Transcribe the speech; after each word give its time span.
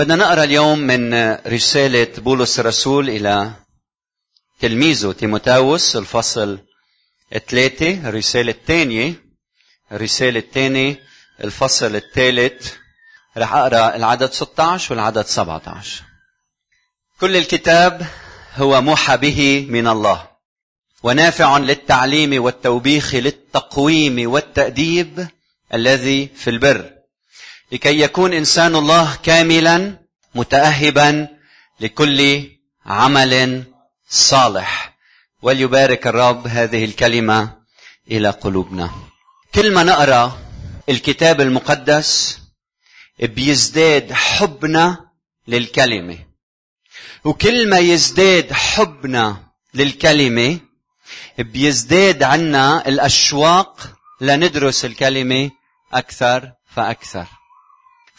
بدنا 0.00 0.16
نقرأ 0.16 0.44
اليوم 0.44 0.78
من 0.78 1.32
رسالة 1.46 2.08
بولس 2.18 2.60
الرسول 2.60 3.08
إلى 3.08 3.52
تلميذه 4.60 5.12
تيموتاوس 5.12 5.96
الفصل 5.96 6.58
الثلاثة 7.34 8.08
الرسالة 8.08 8.52
الثانية 8.52 9.14
الرسالة 9.92 10.38
الثانية 10.38 11.00
الفصل 11.44 11.96
الثالث. 11.96 12.72
رح 13.36 13.54
أقرأ 13.54 13.96
العدد 13.96 14.32
16 14.32 14.94
والعدد 14.94 15.26
17 15.26 16.02
كل 17.20 17.36
الكتاب 17.36 18.06
هو 18.56 18.80
موحى 18.80 19.16
به 19.16 19.66
من 19.68 19.86
الله 19.86 20.28
ونافع 21.02 21.58
للتعليم 21.58 22.44
والتوبيخ 22.44 23.14
للتقويم 23.14 24.30
والتأديب 24.30 25.28
الذي 25.74 26.26
في 26.26 26.50
البر. 26.50 26.99
لكي 27.72 28.00
يكون 28.00 28.32
إنسان 28.32 28.76
الله 28.76 29.16
كاملا 29.22 29.98
متأهبا 30.34 31.28
لكل 31.80 32.50
عمل 32.86 33.64
صالح. 34.08 34.96
وليبارك 35.42 36.06
الرب 36.06 36.46
هذه 36.46 36.84
الكلمة 36.84 37.56
إلى 38.10 38.30
قلوبنا. 38.30 38.90
كل 39.54 39.72
ما 39.72 39.82
نقرأ 39.82 40.38
الكتاب 40.88 41.40
المقدس 41.40 42.38
بيزداد 43.20 44.12
حبنا 44.12 45.10
للكلمة. 45.48 46.18
وكل 47.24 47.68
ما 47.70 47.78
يزداد 47.78 48.52
حبنا 48.52 49.36
للكلمة 49.74 50.58
بيزداد 51.38 52.22
عنا 52.22 52.88
الأشواق 52.88 53.92
لندرس 54.20 54.84
الكلمة 54.84 55.50
أكثر 55.92 56.52
فأكثر. 56.74 57.26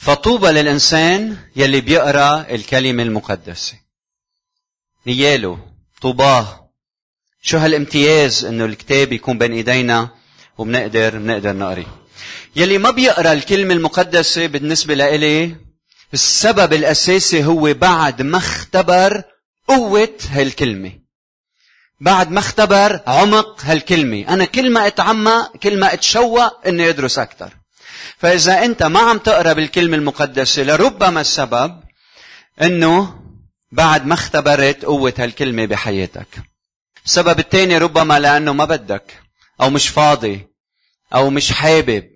فطوبى 0.01 0.47
للإنسان 0.47 1.37
يلي 1.55 1.81
بيقرأ 1.81 2.45
الكلمة 2.49 3.03
المقدسة. 3.03 3.73
نياله 5.07 5.59
طوباه. 6.01 6.69
شو 7.41 7.57
هالامتياز 7.57 8.45
إنه 8.45 8.65
الكتاب 8.65 9.13
يكون 9.13 9.37
بين 9.37 9.53
إيدينا 9.53 10.09
وبنقدر 10.57 11.17
بنقدر 11.17 11.53
نقري 11.53 11.87
يلي 12.55 12.77
ما 12.77 12.91
بيقرأ 12.91 13.33
الكلمة 13.33 13.73
المقدسة 13.73 14.47
بالنسبة 14.47 14.93
لإلي 14.93 15.55
السبب 16.13 16.73
الأساسي 16.73 17.43
هو 17.43 17.73
بعد 17.73 18.21
ما 18.21 18.37
اختبر 18.37 19.23
قوة 19.67 20.17
هالكلمة. 20.29 20.91
بعد 21.99 22.31
ما 22.31 22.39
اختبر 22.39 22.99
عمق 23.07 23.61
هالكلمة. 23.65 24.33
أنا 24.33 24.45
كل 24.45 24.71
ما 24.71 24.87
أتعمق 24.87 25.57
كل 25.57 25.79
ما 25.79 25.93
أتشوق 25.93 26.67
إني 26.67 26.89
أدرس 26.89 27.19
أكثر 27.19 27.60
فإذا 28.21 28.65
أنت 28.65 28.83
ما 28.83 28.99
عم 28.99 29.17
تقرأ 29.17 29.53
بالكلمة 29.53 29.97
المقدسة 29.97 30.63
لربما 30.63 31.21
السبب 31.21 31.83
إنه 32.61 33.21
بعد 33.71 34.05
ما 34.05 34.13
اختبرت 34.13 34.85
قوة 34.85 35.13
هالكلمة 35.17 35.65
بحياتك. 35.65 36.27
السبب 37.05 37.39
الثاني 37.39 37.77
ربما 37.77 38.19
لأنه 38.19 38.53
ما 38.53 38.65
بدك 38.65 39.21
أو 39.61 39.69
مش 39.69 39.87
فاضي 39.89 40.47
أو 41.13 41.29
مش 41.29 41.51
حابب. 41.51 42.09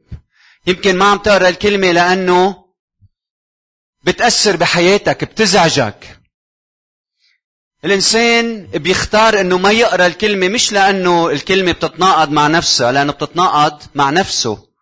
يمكن 0.67 0.97
ما 0.97 1.05
عم 1.05 1.17
تقرأ 1.17 1.49
الكلمة 1.49 1.91
لأنه 1.91 2.65
بتأثر 4.03 4.55
بحياتك 4.55 5.23
بتزعجك. 5.23 6.19
الإنسان 7.85 8.67
بيختار 8.67 9.41
إنه 9.41 9.57
ما 9.57 9.71
يقرأ 9.71 10.07
الكلمة 10.07 10.47
مش 10.47 10.71
لأنه 10.71 11.29
الكلمة 11.29 11.71
بتتناقض 11.71 12.31
مع 12.31 12.47
نفسها 12.47 12.91
لأنه 12.91 13.11
بتتناقض 13.11 13.81
مع 13.95 14.09
نفسه. 14.09 14.74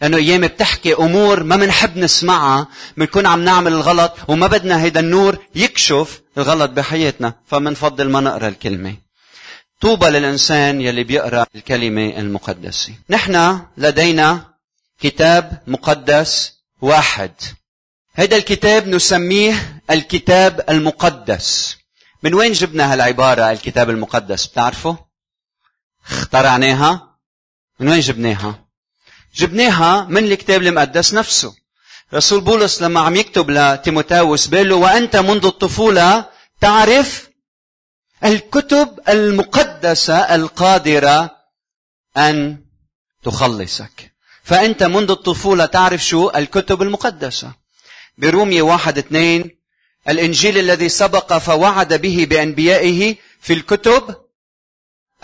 لأنه 0.00 0.16
أيام 0.16 0.40
بتحكي 0.40 0.94
أمور 0.94 1.42
ما 1.42 1.56
بنحب 1.56 1.96
نسمعها 1.96 2.68
بنكون 2.96 3.26
عم 3.26 3.44
نعمل 3.44 3.72
الغلط 3.72 4.12
وما 4.28 4.46
بدنا 4.46 4.82
هيدا 4.82 5.00
النور 5.00 5.38
يكشف 5.54 6.20
الغلط 6.38 6.70
بحياتنا 6.70 7.34
فمنفضل 7.46 8.10
ما 8.10 8.20
نقرأ 8.20 8.48
الكلمة 8.48 8.96
طوبى 9.80 10.06
للإنسان 10.06 10.80
يلي 10.80 11.04
بيقرأ 11.04 11.46
الكلمة 11.54 12.18
المقدسة 12.18 12.92
نحن 13.10 13.60
لدينا 13.76 14.54
كتاب 15.00 15.62
مقدس 15.66 16.52
واحد 16.80 17.32
هذا 18.14 18.36
الكتاب 18.36 18.88
نسميه 18.88 19.80
الكتاب 19.90 20.64
المقدس 20.70 21.76
من 22.22 22.34
وين 22.34 22.52
جبنا 22.52 22.92
هالعبارة 22.92 23.50
الكتاب 23.52 23.90
المقدس 23.90 24.46
بتعرفوا؟ 24.46 24.94
اخترعناها؟ 26.06 27.18
من 27.80 27.88
وين 27.88 28.00
جبناها؟ 28.00 28.67
جبناها 29.34 30.04
من 30.04 30.24
الكتاب 30.24 30.62
المقدس 30.62 31.14
نفسه. 31.14 31.54
رسول 32.14 32.40
بولس 32.40 32.82
لما 32.82 33.00
عم 33.00 33.16
يكتب 33.16 33.50
لتيموتاوس 33.50 34.46
بيقول 34.46 34.68
له 34.68 34.76
وأنت 34.76 35.16
منذ 35.16 35.46
الطفولة 35.46 36.24
تعرف 36.60 37.28
الكتب 38.24 39.00
المقدسة 39.08 40.34
القادرة 40.34 41.30
أن 42.16 42.58
تخلصك. 43.24 44.12
فأنت 44.42 44.82
منذ 44.82 45.10
الطفولة 45.10 45.66
تعرف 45.66 46.04
شو 46.04 46.30
الكتب 46.30 46.82
المقدسة. 46.82 47.52
برومية 48.18 48.62
واحد 48.62 48.98
اثنين 48.98 49.58
الإنجيل 50.08 50.58
الذي 50.58 50.88
سبق 50.88 51.38
فوعد 51.38 51.94
به 51.94 52.26
بأنبيائه 52.30 53.16
في 53.40 53.52
الكتب 53.52 54.14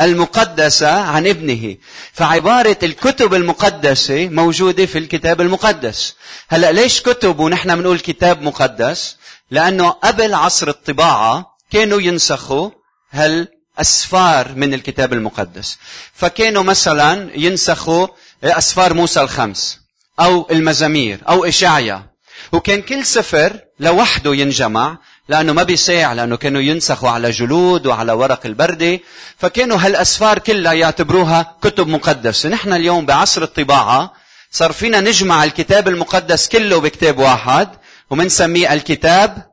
المقدسة 0.00 1.00
عن 1.00 1.26
ابنه. 1.26 1.76
فعبارة 2.12 2.78
الكتب 2.82 3.34
المقدسة 3.34 4.28
موجودة 4.28 4.86
في 4.86 4.98
الكتاب 4.98 5.40
المقدس. 5.40 6.14
هلأ 6.48 6.72
ليش 6.72 7.00
كتب 7.00 7.38
ونحن 7.40 7.76
بنقول 7.76 7.98
كتاب 7.98 8.42
مقدس؟ 8.42 9.16
لأنه 9.50 9.90
قبل 9.90 10.34
عصر 10.34 10.68
الطباعة 10.68 11.56
كانوا 11.70 12.00
ينسخوا 12.00 12.70
هالأسفار 13.10 14.52
من 14.54 14.74
الكتاب 14.74 15.12
المقدس. 15.12 15.78
فكانوا 16.14 16.62
مثلا 16.62 17.30
ينسخوا 17.34 18.06
أسفار 18.44 18.94
موسى 18.94 19.20
الخمس 19.20 19.80
أو 20.20 20.46
المزامير 20.50 21.20
أو 21.28 21.44
إشعيا. 21.44 22.14
وكان 22.52 22.82
كل 22.82 23.06
سفر 23.06 23.60
لوحده 23.80 24.34
ينجمع 24.34 24.98
لأنه 25.28 25.52
ما 25.52 25.62
بيساع 25.62 26.12
لأنه 26.12 26.36
كانوا 26.36 26.60
ينسخوا 26.60 27.10
على 27.10 27.30
جلود 27.30 27.86
وعلى 27.86 28.12
ورق 28.12 28.46
البردة 28.46 29.00
فكانوا 29.36 29.78
هالأسفار 29.78 30.38
كلها 30.38 30.72
يعتبروها 30.72 31.56
كتب 31.62 31.88
مقدسة. 31.88 32.48
نحن 32.48 32.72
اليوم 32.72 33.06
بعصر 33.06 33.42
الطباعة 33.42 34.12
صار 34.50 34.72
فينا 34.72 35.00
نجمع 35.00 35.44
الكتاب 35.44 35.88
المقدس 35.88 36.48
كله 36.48 36.80
بكتاب 36.80 37.18
واحد 37.18 37.68
ومنسميه 38.10 38.72
الكتاب 38.72 39.50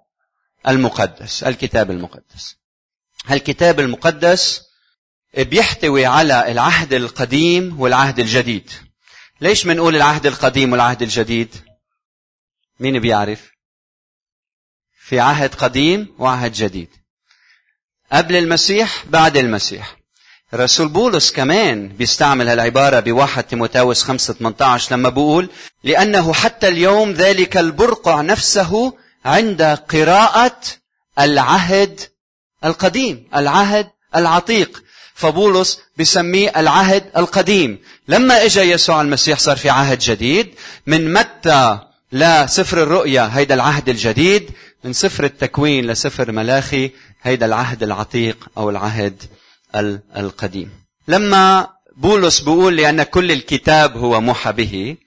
المقدس 0.67 1.43
الكتاب 1.43 1.91
المقدس. 1.91 2.55
هالكتاب 3.27 3.79
المقدس 3.79 4.61
بيحتوي 5.37 6.05
على 6.05 6.51
العهد 6.51 6.93
القديم 6.93 7.79
والعهد 7.81 8.19
الجديد. 8.19 8.69
ليش 9.41 9.65
منقول 9.65 9.95
العهد 9.95 10.25
القديم 10.25 10.71
والعهد 10.71 11.01
الجديد؟ 11.01 11.55
مين 12.79 12.99
بيعرف؟ 12.99 13.50
في 15.11 15.19
عهد 15.19 15.55
قديم 15.55 16.07
وعهد 16.19 16.53
جديد. 16.53 16.89
قبل 18.11 18.35
المسيح 18.35 19.03
بعد 19.09 19.37
المسيح. 19.37 19.95
رسول 20.53 20.87
بولس 20.87 21.31
كمان 21.31 21.87
بيستعمل 21.87 22.49
هالعبارة 22.49 22.99
بواحد 22.99 23.43
تيموتاوس 23.43 24.03
5 24.03 24.33
18 24.33 24.95
لما 24.95 25.09
بقول 25.09 25.49
لأنه 25.83 26.33
حتى 26.33 26.67
اليوم 26.67 27.11
ذلك 27.11 27.57
البرقع 27.57 28.21
نفسه 28.21 28.93
عند 29.25 29.61
قراءة 29.63 30.57
العهد 31.19 31.99
القديم 32.65 33.27
العهد 33.35 33.87
العتيق. 34.15 34.83
فبولس 35.15 35.79
بسميه 35.97 36.49
العهد 36.57 37.03
القديم. 37.17 37.79
لما 38.07 38.45
اجى 38.45 38.61
يسوع 38.61 39.01
المسيح 39.01 39.39
صار 39.39 39.57
في 39.57 39.69
عهد 39.69 39.99
جديد 39.99 40.53
من 40.87 41.13
متى 41.13 41.79
لسفر 42.11 42.83
الرؤيا 42.83 43.29
هيدا 43.33 43.55
العهد 43.55 43.89
الجديد؟ 43.89 44.51
من 44.83 44.93
سفر 44.93 45.23
التكوين 45.23 45.87
لسفر 45.87 46.31
ملاخي 46.31 46.91
هيدا 47.21 47.45
العهد 47.45 47.83
العتيق 47.83 48.49
أو 48.57 48.69
العهد 48.69 49.23
القديم. 50.17 50.69
لما 51.07 51.67
بولس 51.97 52.39
بيقول 52.39 52.75
لأن 52.77 53.03
كل 53.03 53.31
الكتاب 53.31 53.97
هو 53.97 54.21
موحى 54.21 54.51
به 54.51 54.97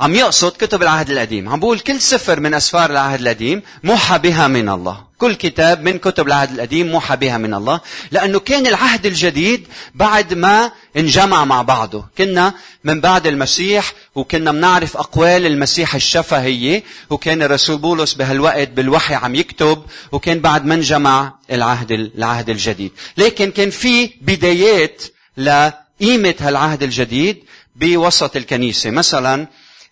عم 0.00 0.14
يقصد 0.14 0.52
كتب 0.52 0.82
العهد 0.82 1.10
القديم. 1.10 1.48
عم 1.48 1.60
بقول 1.60 1.78
كل 1.78 2.00
سفر 2.00 2.40
من 2.40 2.54
أسفار 2.54 2.90
العهد 2.90 3.20
القديم 3.20 3.62
موحى 3.84 4.18
بها 4.18 4.48
من 4.48 4.68
الله. 4.68 5.06
كل 5.18 5.34
كتاب 5.34 5.82
من 5.82 5.98
كتب 5.98 6.26
العهد 6.26 6.50
القديم 6.52 6.86
موحى 6.86 7.16
بها 7.16 7.38
من 7.38 7.54
الله. 7.54 7.80
لأنه 8.12 8.38
كان 8.38 8.66
العهد 8.66 9.06
الجديد 9.06 9.66
بعد 9.94 10.34
ما 10.34 10.72
انجمع 10.96 11.44
مع 11.44 11.62
بعضه. 11.62 12.04
كنا 12.18 12.54
من 12.84 13.00
بعد 13.00 13.26
المسيح 13.26 13.92
وكنا 14.14 14.52
بنعرف 14.52 14.96
أقوال 14.96 15.46
المسيح 15.46 15.94
الشفهية. 15.94 16.82
وكان 17.10 17.42
الرسول 17.42 17.78
بولس 17.78 18.14
بهالوقت 18.14 18.68
بالوحي 18.68 19.14
عم 19.14 19.34
يكتب. 19.34 19.82
وكان 20.12 20.40
بعد 20.40 20.64
ما 20.64 20.74
انجمع 20.74 21.32
العهد 21.50 21.92
العهد 21.92 22.50
الجديد. 22.50 22.92
لكن 23.16 23.50
كان 23.50 23.70
في 23.70 24.10
بدايات 24.20 25.02
لقيمة 25.36 26.34
هالعهد 26.40 26.82
الجديد 26.82 27.44
بوسط 27.76 28.36
الكنيسة. 28.36 28.90
مثلا 28.90 29.46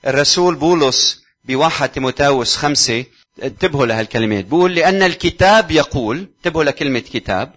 الرسول 0.07 0.55
بولس 0.55 1.23
بواحد 1.45 1.89
تيموتاوس 1.89 2.57
خمسة 2.57 3.05
انتبهوا 3.43 3.87
لهالكلمات. 3.87 4.45
بقول 4.45 4.75
لأن 4.75 5.03
الكتاب 5.03 5.71
يقول 5.71 6.19
انتبهوا 6.19 6.65
لكلمة 6.65 6.99
كتاب 6.99 7.55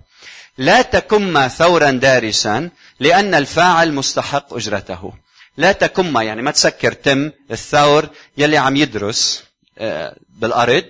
لا 0.57 0.81
تكم 0.81 1.47
ثورا 1.47 1.91
دارسا 1.91 2.69
لأن 2.99 3.33
الفاعل 3.33 3.93
مستحق 3.93 4.53
أجرته. 4.53 5.13
لا 5.57 5.71
تكم 5.71 6.17
يعني 6.17 6.41
ما 6.41 6.51
تسكر 6.51 6.91
تم 6.91 7.31
الثور 7.51 8.09
يلي 8.37 8.57
عم 8.57 8.75
يدرس 8.75 9.43
آه، 9.77 10.15
بالأرض 10.29 10.83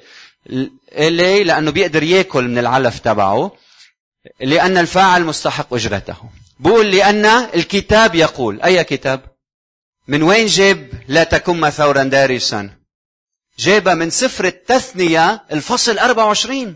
ليه؟ 0.97 1.43
لأنه 1.43 1.71
بيقدر 1.71 2.03
يأكل 2.03 2.43
من 2.43 2.57
العلف 2.57 2.99
تبعه 2.99 3.51
لأن 4.39 4.77
الفاعل 4.77 5.25
مستحق 5.25 5.73
أجرته. 5.73 6.15
بقول 6.59 6.91
لأن 6.91 7.25
الكتاب 7.25 8.15
يقول 8.15 8.61
أي 8.61 8.83
كتاب؟ 8.83 9.36
من 10.07 10.23
وين 10.23 10.45
جاب 10.45 10.89
لا 11.07 11.23
تكم 11.23 11.69
ثورا 11.69 12.03
دارسا؟ 12.03 12.69
جابها 13.59 13.93
من 13.93 14.09
سفر 14.09 14.45
التثنية 14.45 15.45
الفصل 15.51 15.99
24 15.99 16.75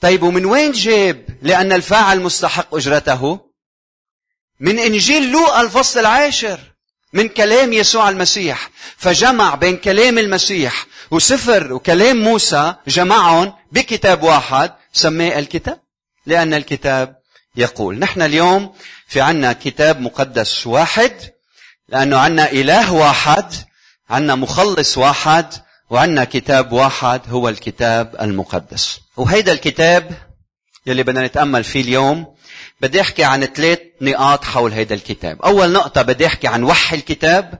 طيب 0.00 0.22
ومن 0.22 0.44
وين 0.44 0.72
جاب 0.72 1.26
لأن 1.42 1.72
الفاعل 1.72 2.20
مستحق 2.20 2.74
أجرته؟ 2.74 3.40
من 4.60 4.78
إنجيل 4.78 5.30
لوقا 5.32 5.60
الفصل 5.60 6.00
العاشر 6.00 6.60
من 7.12 7.28
كلام 7.28 7.72
يسوع 7.72 8.08
المسيح. 8.08 8.70
فجمع 8.96 9.54
بين 9.54 9.76
كلام 9.76 10.18
المسيح 10.18 10.86
وسفر 11.10 11.72
وكلام 11.72 12.16
موسى 12.16 12.74
جمعهم 12.88 13.52
بكتاب 13.72 14.22
واحد 14.22 14.72
سماه 14.92 15.38
الكتاب 15.38 15.80
لأن 16.26 16.54
الكتاب 16.54 17.16
يقول. 17.56 17.98
نحن 17.98 18.22
اليوم 18.22 18.74
في 19.08 19.20
عنا 19.20 19.52
كتاب 19.52 20.00
مقدس 20.00 20.66
واحد 20.66 21.32
لأنه 21.92 22.18
عنا 22.18 22.52
إله 22.52 22.92
واحد 22.92 23.54
عنا 24.10 24.34
مخلص 24.34 24.98
واحد 24.98 25.54
وعنا 25.90 26.24
كتاب 26.24 26.72
واحد 26.72 27.20
هو 27.28 27.48
الكتاب 27.48 28.16
المقدس. 28.20 29.00
وهيدا 29.16 29.52
الكتاب 29.52 30.10
يلي 30.86 31.02
بدنا 31.02 31.26
نتأمل 31.26 31.64
فيه 31.64 31.80
اليوم 31.80 32.26
بدي 32.80 33.00
أحكي 33.00 33.24
عن 33.24 33.44
ثلاث 33.44 33.78
نقاط 34.00 34.44
حول 34.44 34.72
هيدا 34.72 34.94
الكتاب. 34.94 35.42
أول 35.42 35.72
نقطة 35.72 36.02
بدي 36.02 36.26
أحكي 36.26 36.48
عن 36.48 36.62
وحي 36.62 36.96
الكتاب 36.96 37.58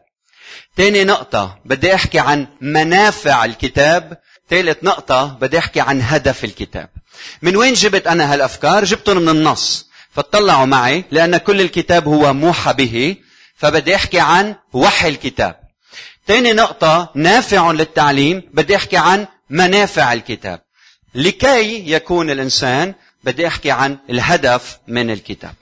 ثاني 0.76 1.05
نقطة 1.05 1.58
بدي 1.64 1.94
أحكي 1.94 2.19
عن 2.19 2.46
منافع 2.61 3.44
الكتاب 3.44 4.19
ثالث 4.50 4.84
نقطة 4.84 5.26
بدي 5.40 5.58
أحكي 5.58 5.81
عن 5.81 6.02
هدف 6.02 6.44
الكتاب. 6.44 6.88
من 7.43 7.56
وين 7.56 7.75
جبت 7.75 8.06
أنا 8.06 8.32
هالأفكار؟ 8.32 8.84
جبتهم 8.84 9.17
من 9.17 9.29
النص. 9.29 9.88
فاطلعوا 10.11 10.67
معي 10.67 11.05
لأن 11.11 11.37
كل 11.37 11.61
الكتاب 11.61 12.08
هو 12.08 12.34
موحى 12.34 12.73
به. 12.73 13.17
فبدي 13.57 13.95
أحكي 13.95 14.21
عن 14.21 14.57
وحي 14.73 15.09
الكتاب. 15.09 15.61
ثاني 16.27 16.53
نقطة 16.53 17.13
نافع 17.15 17.71
للتعليم 17.71 18.43
بدي 18.53 18.77
أحكي 18.77 18.97
عن 18.97 19.27
منافع 19.51 20.13
الكتاب. 20.13 20.63
لكي 21.15 21.91
يكون 21.93 22.31
الإنسان 22.31 22.95
بدي 23.25 23.47
أحكي 23.47 23.71
عن 23.71 23.99
الهدف 24.11 24.79
من 24.89 25.11
الكتاب. 25.11 25.55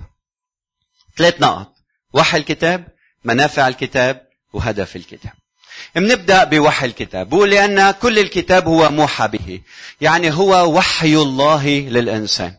ثلاث 1.17 1.41
نقط. 1.41 1.73
وحي 2.13 2.39
الكتاب 2.39 2.89
منافع 3.25 3.69
الكتاب 3.69 4.27
وهدف 4.53 4.97
الكتاب. 4.97 5.33
بنبدأ 5.95 6.45
بوحي 6.45 6.87
الكتاب. 6.87 7.29
بقول 7.29 7.51
لأن 7.51 7.91
كل 7.91 8.19
الكتاب 8.19 8.69
هو 8.69 8.91
موحى 8.91 9.29
به. 9.29 9.61
يعني 10.01 10.33
هو 10.33 10.77
وحي 10.77 11.15
الله 11.15 11.69
للإنسان. 11.69 12.55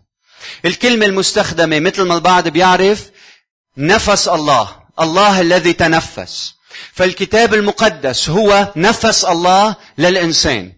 الكلمة 0.66 1.06
المستخدمة 1.06 1.80
مثل 1.80 2.02
ما 2.02 2.16
البعض 2.16 2.48
بيعرف 2.48 3.10
نفس 3.78 4.28
الله. 4.28 4.81
الله 5.00 5.42
الذي 5.42 5.74
تنفس. 5.74 6.54
فالكتاب 6.94 7.54
المقدس 7.54 8.30
هو 8.30 8.74
نفس 8.76 9.26
الله 9.26 9.76
للإنسان. 9.98 10.74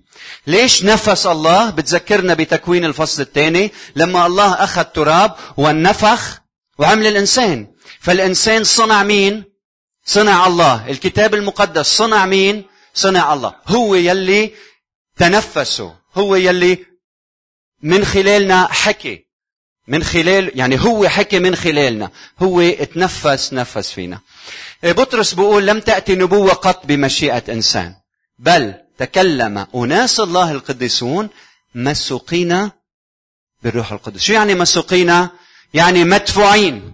ليش 0.48 0.84
نفس 0.84 1.28
الله؟ 1.28 1.70
بتذكرنا 1.70 2.34
بتكوين 2.34 2.86
الفصل 2.86 3.22
الثاني. 3.22 3.72
لما 3.96 4.26
الله 4.26 4.54
أخذ 4.54 4.84
تراب 4.84 5.36
ونفخ 5.58 6.42
وعمل 6.80 7.08
الإنسان. 7.08 7.68
فالإنسان 8.00 8.64
صنع 8.64 9.04
مين؟ 9.04 9.44
صنع 10.06 10.48
الله. 10.48 10.90
الكتاب 10.90 11.36
المقدس 11.36 11.86
صنع 11.86 12.26
مين؟ 12.26 12.66
صنع 12.94 13.34
الله. 13.34 13.56
هو 13.68 13.96
يلي 13.96 14.54
تنفسه. 15.18 15.96
هو 16.16 16.36
يلي 16.36 16.86
من 17.82 18.06
خلالنا 18.06 18.68
حكي. 18.72 19.26
من 19.88 20.04
خلال 20.04 20.52
يعني 20.56 20.80
هو 20.80 21.08
حكي 21.08 21.40
من 21.40 21.56
خلالنا. 21.56 22.12
هو 22.40 22.62
اتنفس 22.62 23.54
نفس 23.54 23.92
فينا. 23.92 24.20
بطرس 24.84 25.34
بيقول 25.34 25.68
لم 25.68 25.80
تأتي 25.80 26.16
نبوة 26.16 26.54
قط 26.54 26.86
بمشيئة 26.86 27.44
إنسان. 27.50 27.96
بل 28.40 28.74
تكلم 28.98 29.68
أناس 29.76 30.20
الله 30.20 30.52
القديسون 30.52 31.30
مسوقين 31.76 32.72
بالروح 33.64 33.92
القدس. 33.92 34.22
شو 34.22 34.34
يعني 34.34 34.56
مسوقين؟ 34.56 35.28
يعني 35.74 36.04
مدفوعين. 36.04 36.94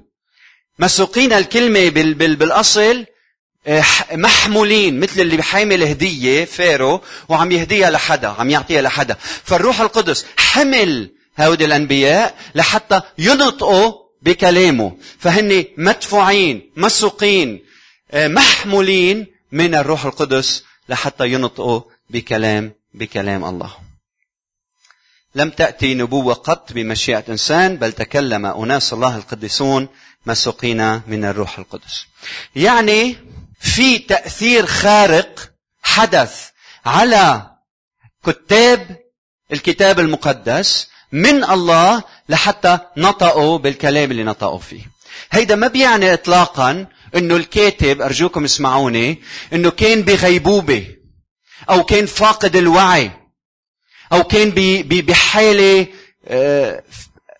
مسوقين 0.79 1.33
الكلمة 1.33 1.89
بال 1.89 2.13
بال 2.13 2.35
بالأصل 2.35 3.05
آه، 3.67 3.83
محمولين 4.11 4.99
مثل 4.99 5.21
اللي 5.21 5.37
بحامل 5.37 5.83
هدية 5.83 6.45
فيرو 6.45 7.01
وعم 7.29 7.51
يهديها 7.51 7.89
لحدا 7.89 8.27
عم 8.27 8.49
يعطيها 8.49 8.81
لحدا. 8.81 9.17
فالروح 9.43 9.81
القدس 9.81 10.25
حمل 10.37 11.18
هؤلاء 11.39 11.65
الأنبياء 11.65 12.37
لحتى 12.55 13.01
ينطقوا 13.17 13.93
بكلامه. 14.21 14.97
فهن 15.19 15.65
مدفوعين 15.77 16.71
مسوقين 16.77 17.65
آه، 18.11 18.27
محمولين 18.27 19.27
من 19.51 19.75
الروح 19.75 20.05
القدس 20.05 20.63
لحتى 20.89 21.27
ينطقوا 21.27 21.81
بكلام 22.09 22.73
بكلام 22.93 23.45
الله. 23.45 23.71
لم 25.35 25.49
تأتي 25.49 25.93
نبوة 25.93 26.33
قط 26.33 26.73
بمشيئة 26.73 27.23
إنسان 27.29 27.77
بل 27.77 27.91
تكلم 27.91 28.45
أناس 28.45 28.93
الله 28.93 29.15
القديسون 29.15 29.87
مسوقين 30.25 31.01
من 31.07 31.25
الروح 31.25 31.59
القدس. 31.59 32.05
يعني 32.55 33.15
في 33.59 33.97
تأثير 33.97 34.65
خارق 34.65 35.51
حدث 35.81 36.49
على 36.85 37.49
كتاب 38.25 38.97
الكتاب 39.53 39.99
المقدس 39.99 40.89
من 41.11 41.43
الله 41.43 42.03
لحتى 42.29 42.79
نطقوا 42.97 43.57
بالكلام 43.57 44.11
اللي 44.11 44.23
نطقوا 44.23 44.59
فيه. 44.59 44.81
هيدا 45.31 45.55
ما 45.55 45.67
بيعني 45.67 46.13
اطلاقا 46.13 46.85
إنه 47.15 47.35
الكاتب 47.35 48.01
أرجوكم 48.01 48.43
اسمعوني 48.43 49.21
إنه 49.53 49.69
كان 49.69 50.01
بغيبوبة 50.01 50.87
أو 51.69 51.83
كان 51.83 52.05
فاقد 52.05 52.55
الوعي 52.55 53.11
أو 54.11 54.23
كان 54.23 54.51
بحالة 54.89 55.87
آه، 56.27 56.83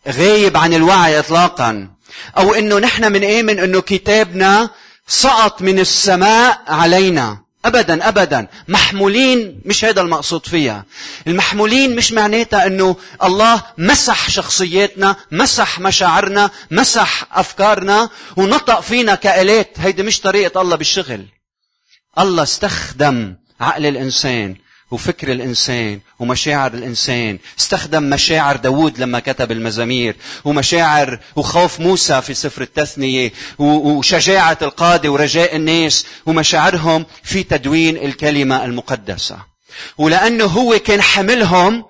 غايب 0.08 0.58
عن 0.58 0.74
الوعي 0.74 1.20
اطلاقا 1.20 1.90
أو 2.38 2.54
إنه 2.54 2.80
نحن 2.80 3.14
بنآمن 3.14 3.60
إنه 3.60 3.82
كتابنا 3.82 4.70
سقط 5.08 5.62
من 5.62 5.80
السماء 5.80 6.62
علينا. 6.68 7.49
ابدا 7.66 8.08
ابدا. 8.08 8.48
محمولين 8.68 9.62
مش 9.66 9.86
هذا 9.86 10.02
المقصود 10.02 10.48
فيها. 10.48 10.86
المحمولين 11.28 11.96
مش 11.96 12.12
معناتها 12.12 12.68
إنه 12.68 12.96
الله 13.24 13.64
مسح 13.78 14.30
شخصياتنا 14.30 15.16
مسح 15.32 15.80
مشاعرنا 15.80 16.52
مسح 16.72 17.28
أفكارنا 17.32 18.10
ونطق 18.36 18.80
فينا 18.80 19.16
كآلات. 19.16 19.80
هيدي 19.80 20.04
مش 20.04 20.20
طريقة 20.20 20.62
الله 20.62 20.76
بالشغل. 20.76 21.26
الله 22.20 22.44
استخدم 22.44 23.36
عقل 23.62 23.86
الإنسان 23.86 24.56
وفكر 24.92 25.32
الإنسان 25.32 26.00
ومشاعر 26.20 26.74
الإنسان. 26.74 27.40
استخدم 27.60 28.04
مشاعر 28.04 28.56
داود 28.56 29.00
لما 29.00 29.20
كتب 29.20 29.52
المزامير 29.52 30.16
ومشاعر 30.46 31.20
وخوف 31.36 31.80
موسى 31.80 32.22
في 32.22 32.34
سفر 32.34 32.62
التثنية 32.62 33.32
وشجاعة 33.60 34.58
القادة 34.62 35.10
ورجاء 35.10 35.56
الناس 35.56 36.06
ومشاعرهم 36.26 37.06
في 37.24 37.44
تدوين 37.44 37.98
الكلمة 37.98 38.66
المقدسة. 38.66 39.38
ولأنه 39.98 40.46
هو 40.46 40.80
كان 40.80 41.02
حملهم 41.02 41.86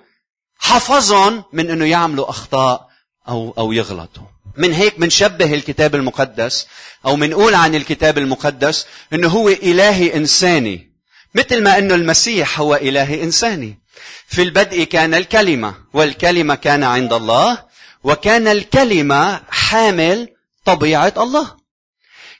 حفظهم 0.60 1.44
من 1.54 1.70
أنه 1.70 1.86
يعملوا 1.86 2.30
أخطاء 2.30 2.90
أو, 3.28 3.54
أو 3.58 3.72
يغلطوا. 3.72 4.24
من 4.58 4.74
هيك 4.74 5.00
منشبه 5.00 5.54
الكتاب 5.54 5.96
المقدس 5.96 6.68
أو 7.06 7.16
منقول 7.16 7.56
عن 7.56 7.76
الكتاب 7.76 8.18
المقدس 8.18 8.86
أنه 9.14 9.28
هو 9.28 9.50
إلهي 9.50 10.16
إنساني. 10.16 10.89
مثل 11.36 11.64
ما 11.64 11.78
أنه 11.78 11.96
المسيح 11.96 12.60
هو 12.60 12.76
إله 12.76 13.24
إنساني 13.24 13.80
في 14.28 14.42
البدء 14.42 14.84
كان 14.84 15.14
الكلمة 15.14 15.76
والكلمة 15.94 16.56
كان 16.56 16.84
عند 16.84 17.14
الله 17.14 17.66
وكان 18.04 18.48
الكلمة 18.48 19.42
حامل 19.50 20.30
طبيعة 20.66 21.14
الله 21.18 21.58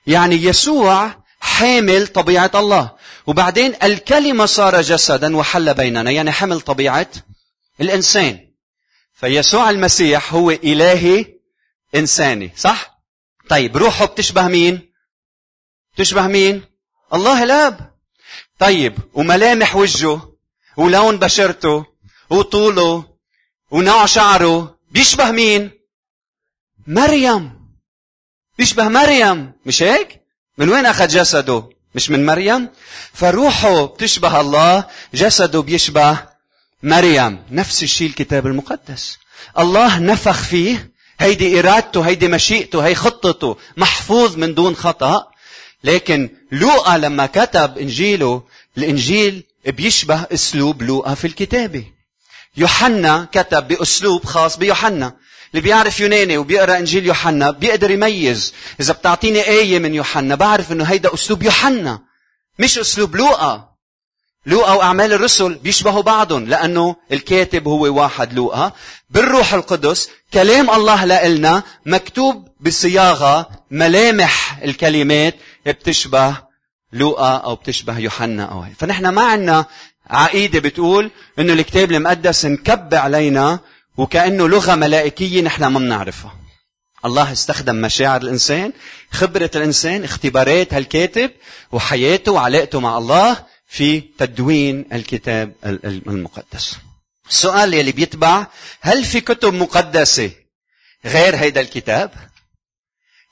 يعني 0.06 0.34
يسوع 0.34 1.20
حامل 1.40 2.06
طبيعة 2.06 2.50
الله 2.54 2.90
وبعدين 3.26 3.74
الكلمة 3.82 4.46
صار 4.46 4.80
جسدا 4.80 5.36
وحل 5.36 5.74
بيننا 5.74 6.10
يعني 6.10 6.32
حمل 6.32 6.60
طبيعة 6.60 7.10
الإنسان 7.80 8.50
فيسوع 9.14 9.70
المسيح 9.70 10.34
هو 10.34 10.50
إلهي 10.50 11.26
إنساني 11.94 12.52
صح؟ 12.56 13.00
طيب 13.48 13.76
روحه 13.76 14.04
بتشبه 14.04 14.48
مين؟ 14.48 14.92
تشبه 15.96 16.26
مين؟ 16.26 16.62
الله 17.14 17.42
الآب 17.44 17.89
طيب 18.60 18.98
وملامح 19.14 19.76
وجهه 19.76 20.32
ولون 20.76 21.16
بشرته 21.18 21.84
وطوله 22.30 23.04
ونوع 23.70 24.06
شعره 24.06 24.78
بيشبه 24.90 25.30
مين؟ 25.30 25.70
مريم 26.86 27.60
بيشبه 28.58 28.88
مريم 28.88 29.52
مش 29.66 29.82
هيك؟ 29.82 30.20
من 30.58 30.68
وين 30.68 30.86
أخذ 30.86 31.06
جسده؟ 31.08 31.68
مش 31.94 32.10
من 32.10 32.26
مريم؟ 32.26 32.68
فروحه 33.12 33.84
بتشبه 33.84 34.40
الله 34.40 34.84
جسده 35.14 35.60
بيشبه 35.62 36.18
مريم 36.82 37.42
نفس 37.50 37.82
الشيء 37.82 38.08
الكتاب 38.08 38.46
المقدس 38.46 39.18
الله 39.58 39.98
نفخ 39.98 40.42
فيه 40.42 40.90
هيدي 41.20 41.58
إرادته 41.60 42.00
هيدي 42.00 42.28
مشيئته 42.28 42.86
هي 42.86 42.94
خطته 42.94 43.56
محفوظ 43.76 44.36
من 44.36 44.54
دون 44.54 44.76
خطأ 44.76 45.29
لكن 45.84 46.30
لوقا 46.52 46.98
لما 46.98 47.26
كتب 47.26 47.78
إنجيله 47.78 48.42
الإنجيل 48.78 49.44
بيشبه 49.66 50.26
أسلوب 50.32 50.82
لوقا 50.82 51.14
في 51.14 51.26
الكتابة. 51.26 51.84
يوحنا 52.56 53.28
كتب 53.32 53.68
بأسلوب 53.68 54.24
خاص 54.24 54.56
بيوحنا. 54.56 55.16
اللي 55.50 55.62
بيعرف 55.62 56.00
يوناني 56.00 56.38
وبيقرأ 56.38 56.78
إنجيل 56.78 57.06
يوحنا 57.06 57.50
بيقدر 57.50 57.90
يميز. 57.90 58.54
إذا 58.80 58.92
بتعطيني 58.92 59.48
آية 59.48 59.78
من 59.78 59.94
يوحنا 59.94 60.34
بعرف 60.34 60.72
إنه 60.72 60.84
هيدا 60.84 61.14
أسلوب 61.14 61.42
يوحنا 61.42 61.98
مش 62.58 62.78
أسلوب 62.78 63.16
لوقا. 63.16 63.70
لوقا 64.46 64.72
وأعمال 64.72 65.12
الرسل 65.12 65.54
بيشبهوا 65.54 66.02
بعضهم 66.02 66.46
لأنه 66.46 66.96
الكاتب 67.12 67.68
هو 67.68 68.02
واحد 68.02 68.32
لوقا. 68.32 68.72
بالروح 69.10 69.54
القدس 69.54 70.10
كلام 70.34 70.70
الله 70.70 71.04
لنا 71.04 71.62
مكتوب 71.86 72.49
بصياغة 72.60 73.50
ملامح 73.70 74.58
الكلمات 74.62 75.34
بتشبه 75.66 76.36
لوقا 76.92 77.36
أو 77.36 77.54
بتشبه 77.54 77.98
يوحنا 77.98 78.44
أو 78.44 78.60
هي 78.60 78.72
فنحن 78.78 79.08
ما 79.08 79.22
عندنا 79.22 79.64
عقيدة 80.10 80.58
بتقول 80.60 81.10
إنه 81.38 81.52
الكتاب 81.52 81.92
المقدس 81.92 82.44
انكب 82.44 82.94
علينا 82.94 83.60
وكأنه 83.96 84.48
لغة 84.48 84.74
ملائكية 84.74 85.42
نحن 85.42 85.64
ما 85.64 85.78
بنعرفها. 85.78 86.36
الله 87.04 87.32
استخدم 87.32 87.76
مشاعر 87.76 88.22
الإنسان 88.22 88.72
خبرة 89.10 89.50
الإنسان 89.54 90.04
اختبارات 90.04 90.74
هالكاتب 90.74 91.30
وحياته 91.72 92.32
وعلاقته 92.32 92.80
مع 92.80 92.98
الله 92.98 93.44
في 93.66 94.00
تدوين 94.00 94.84
الكتاب 94.92 95.52
المقدس. 96.06 96.76
السؤال 97.30 97.74
يلي 97.74 97.92
بيتبع 97.92 98.46
هل 98.80 99.04
في 99.04 99.20
كتب 99.20 99.54
مقدسة 99.54 100.30
غير 101.04 101.36
هيدا 101.36 101.60
الكتاب؟ 101.60 102.10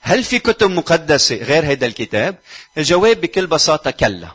هل 0.01 0.25
في 0.25 0.39
كتب 0.39 0.71
مقدسة 0.71 1.37
غير 1.37 1.65
هيدا 1.65 1.87
الكتاب؟ 1.87 2.39
الجواب 2.79 3.21
بكل 3.21 3.47
بساطة 3.47 3.91
كلا. 3.91 4.29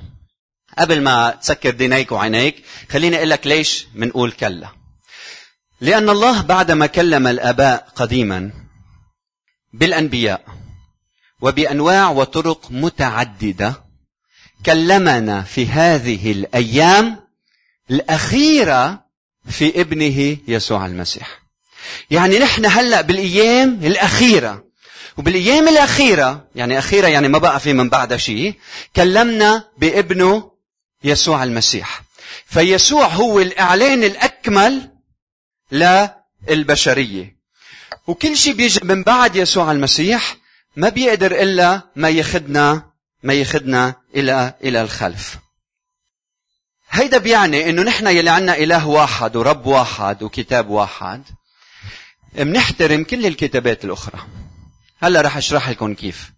قبل 0.78 1.02
ما 1.02 1.30
تسكر 1.42 1.70
دينيك 1.70 2.12
وعينيك 2.12 2.64
خليني 2.92 3.18
أقول 3.18 3.30
لك 3.30 3.48
ليش 3.48 3.88
منقول 3.96 4.32
كلا. 4.32 4.68
لأن 5.82 6.10
الله 6.10 6.42
بعدما 6.42 6.86
كلم 6.86 7.28
الآباء 7.28 7.88
قديما 7.96 8.52
بالأنبياء 9.74 10.46
وبأنواع 11.42 12.10
وطرق 12.10 12.72
متعددة 12.72 13.84
كلمنا 14.66 15.42
في 15.42 15.68
هذه 15.68 16.32
الأيام 16.32 17.28
الأخيرة 17.92 19.06
في 19.50 19.82
ابنه 19.82 20.38
يسوع 20.48 20.86
المسيح. 20.86 21.44
يعني 22.12 22.40
نحن 22.40 22.66
هلأ 22.66 23.02
بالأيام 23.02 23.80
الأخيرة 23.84 24.64
وبالايام 25.18 25.68
الاخيرة 25.68 26.48
يعني 26.56 26.80
اخيرة 26.80 27.08
يعني 27.08 27.28
ما 27.28 27.38
بقى 27.38 27.60
في 27.60 27.74
من 27.74 27.90
بعدها 27.90 28.18
شيء 28.18 28.54
كلمنا 28.96 29.68
بابنه 29.78 30.52
يسوع 31.04 31.44
المسيح. 31.44 32.02
فيسوع 32.46 33.08
هو 33.08 33.40
الإعلان 33.40 34.04
الأكمل 34.04 34.90
للبشرية. 35.72 37.36
وكل 38.08 38.38
شيء 38.38 38.54
بيجي 38.54 38.80
من 38.84 39.04
بعد 39.04 39.36
يسوع 39.36 39.72
المسيح 39.72 40.38
ما 40.76 40.90
بيقدر 40.90 41.32
إلا 41.32 41.82
ما 41.96 42.10
ياخذنا 42.10 42.92
ما 43.24 43.34
ياخذنا 43.34 43.96
إلى 44.16 44.54
إلى 44.64 44.82
الخلف. 44.82 45.38
هيدا 46.90 47.18
بيعني 47.18 47.70
إنه 47.70 47.82
نحن 47.82 48.08
يلي 48.08 48.30
عنا 48.30 48.58
إله 48.58 48.88
واحد 48.88 49.36
ورب 49.36 49.66
واحد 49.66 50.24
وكتاب 50.24 50.70
واحد 50.70 51.24
بنحترم 52.34 53.04
كل 53.04 53.26
الكتابات 53.26 53.86
الأخرى. 53.86 54.20
هلا 55.04 55.22
رح 55.22 55.38
أشرح 55.38 55.70
لكم 55.70 55.94
كيف. 55.94 56.32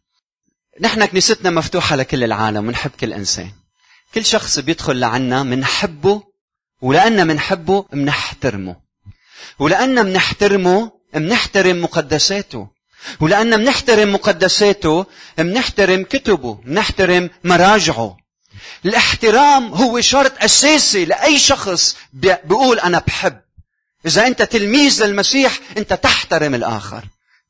نحن 0.81 1.05
كنيستنا 1.05 1.49
مفتوحة 1.49 1.95
لكل 1.95 2.23
العالم 2.23 2.67
ونحب 2.67 2.91
كل 2.99 3.13
إنسان. 3.13 3.51
كل 4.13 4.25
شخص 4.25 4.59
بيدخل 4.59 4.99
لعنا 4.99 5.43
منحبه 5.43 6.23
ولأن 6.81 7.27
منحبه 7.27 7.85
منحترمه. 7.93 8.75
ولأن 9.59 10.05
منحترمه 10.05 10.91
منحترم 11.13 11.81
مقدساته. 11.81 12.67
ولأن 13.19 13.59
منحترم 13.59 14.13
مقدساته 14.13 15.05
منحترم 15.39 16.03
كتبه 16.03 16.61
منحترم 16.63 17.29
مراجعه. 17.43 18.17
الاحترام 18.85 19.73
هو 19.73 20.01
شرط 20.01 20.43
أساسي 20.43 21.05
لأي 21.05 21.39
شخص 21.39 21.97
بيقول 22.13 22.79
أنا 22.79 22.99
بحب. 23.07 23.41
إذا 24.05 24.27
أنت 24.27 24.41
تلميذ 24.41 25.05
للمسيح 25.05 25.59
أنت 25.77 25.93
تحترم 25.93 26.55
الآخر. 26.55 27.03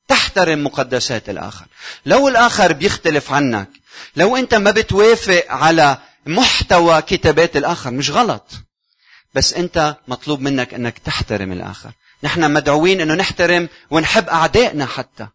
تحترم 0.07 0.63
مقدسات 0.63 1.29
الآخر. 1.29 1.65
لو 2.05 2.27
الآخر 2.27 2.74
بيختلف 2.74 3.31
عنك 3.31 3.69
لو 4.15 4.38
أنت 4.38 4.55
ما 4.55 4.71
بتوافق 4.71 5.45
على 5.50 5.97
محتوى 6.25 7.01
كتابات 7.01 7.57
الآخر 7.57 7.91
مش 7.91 8.09
غلط. 8.09 8.51
بس 9.33 9.53
أنت 9.53 9.95
مطلوب 10.07 10.41
منك 10.41 10.74
أنك 10.74 10.97
تحترم 10.97 11.51
الآخر. 11.51 11.91
نحن 12.24 12.51
مدعوين 12.51 13.01
أنه 13.01 13.13
نحترم 13.13 13.69
ونحب 13.89 14.29
أعدائنا 14.29 14.85
حتى. 14.85 15.27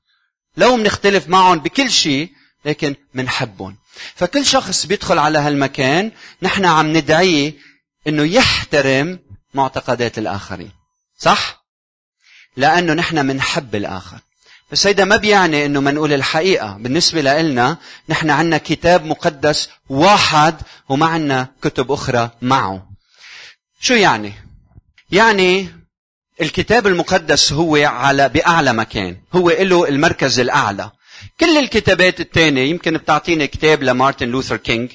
لو 0.56 0.76
منختلف 0.76 1.28
معهم 1.28 1.58
بكل 1.58 1.90
شيء 1.90 2.32
لكن 2.64 2.94
منحبهم. 3.14 3.76
فكل 4.14 4.46
شخص 4.46 4.86
بيدخل 4.86 5.18
على 5.18 5.38
هالمكان 5.38 6.12
نحن 6.42 6.64
عم 6.64 6.96
ندعيه 6.96 7.52
إنه 8.06 8.22
يحترم 8.22 9.18
معتقدات 9.54 10.18
الآخرين. 10.18 10.72
صح؟ 11.18 11.64
لأنه 12.56 12.92
نحن 12.92 13.26
منحب 13.26 13.74
الآخر. 13.74 14.18
بس 14.72 14.86
هيدا 14.86 15.04
ما 15.04 15.16
بيعني 15.16 15.66
إنه 15.66 15.80
ما 15.80 15.90
نقول 15.90 16.12
الحقيقة؟ 16.12 16.76
بالنسبة 16.80 17.20
لنا 17.20 17.76
نحن 18.08 18.30
عندنا 18.30 18.58
كتاب 18.58 19.04
مقدس 19.04 19.68
واحد 19.88 20.54
وما 20.88 21.06
عندنا 21.06 21.48
كتب 21.62 21.92
أخرى 21.92 22.30
معه. 22.42 22.90
شو 23.80 23.94
يعني؟ 23.94 24.32
يعني 25.10 25.68
الكتاب 26.40 26.86
المقدس 26.86 27.52
هو 27.52 27.76
على 27.76 28.28
بأعلى 28.28 28.72
مكان. 28.72 29.16
هو 29.32 29.50
له 29.50 29.88
المركز 29.88 30.40
الأعلى. 30.40 30.90
كل 31.40 31.58
الكتابات 31.58 32.20
الثانية 32.20 32.62
يمكن 32.62 32.96
بتعطيني 32.96 33.46
كتاب 33.46 33.82
لمارتن 33.82 34.28
لوثر 34.28 34.56
كينج. 34.56 34.90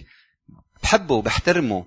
بحبه 0.83 1.15
وبحترمه 1.15 1.85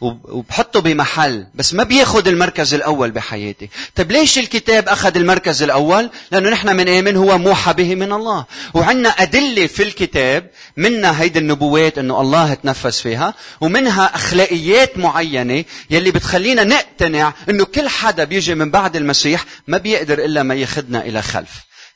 وبحطه 0.00 0.80
بمحل 0.80 1.46
بس 1.54 1.74
ما 1.74 1.82
بياخذ 1.84 2.28
المركز 2.28 2.74
الأول 2.74 3.10
بحياتي. 3.10 3.68
طيب 3.94 4.12
ليش 4.12 4.38
الكتاب 4.38 4.88
أخذ 4.88 5.16
المركز 5.16 5.62
الأول؟ 5.62 6.10
لأنه 6.30 6.50
نحن 6.50 6.76
بنآمن 6.76 7.16
هو 7.16 7.38
موحى 7.38 7.72
به 7.72 7.94
من 7.94 8.12
الله. 8.12 8.46
وعندنا 8.74 9.08
أدلة 9.08 9.66
في 9.66 9.82
الكتاب 9.82 10.50
منها 10.76 11.22
هيدي 11.22 11.38
النبوات 11.38 11.98
إنه 11.98 12.20
الله 12.20 12.54
تنفس 12.54 13.00
فيها 13.00 13.34
ومنها 13.60 14.14
أخلاقيات 14.14 14.98
معينة 14.98 15.64
يلي 15.90 16.10
بتخلينا 16.10 16.64
نقتنع 16.64 17.34
إنه 17.48 17.64
كل 17.64 17.88
حدا 17.88 18.24
بيجي 18.24 18.54
من 18.54 18.70
بعد 18.70 18.96
المسيح 18.96 19.44
ما 19.66 19.78
بيقدر 19.78 20.24
إلا 20.24 20.42
ما 20.42 20.54
ياخذنا 20.54 21.00
إلى 21.00 21.22
خلف. 21.22 21.50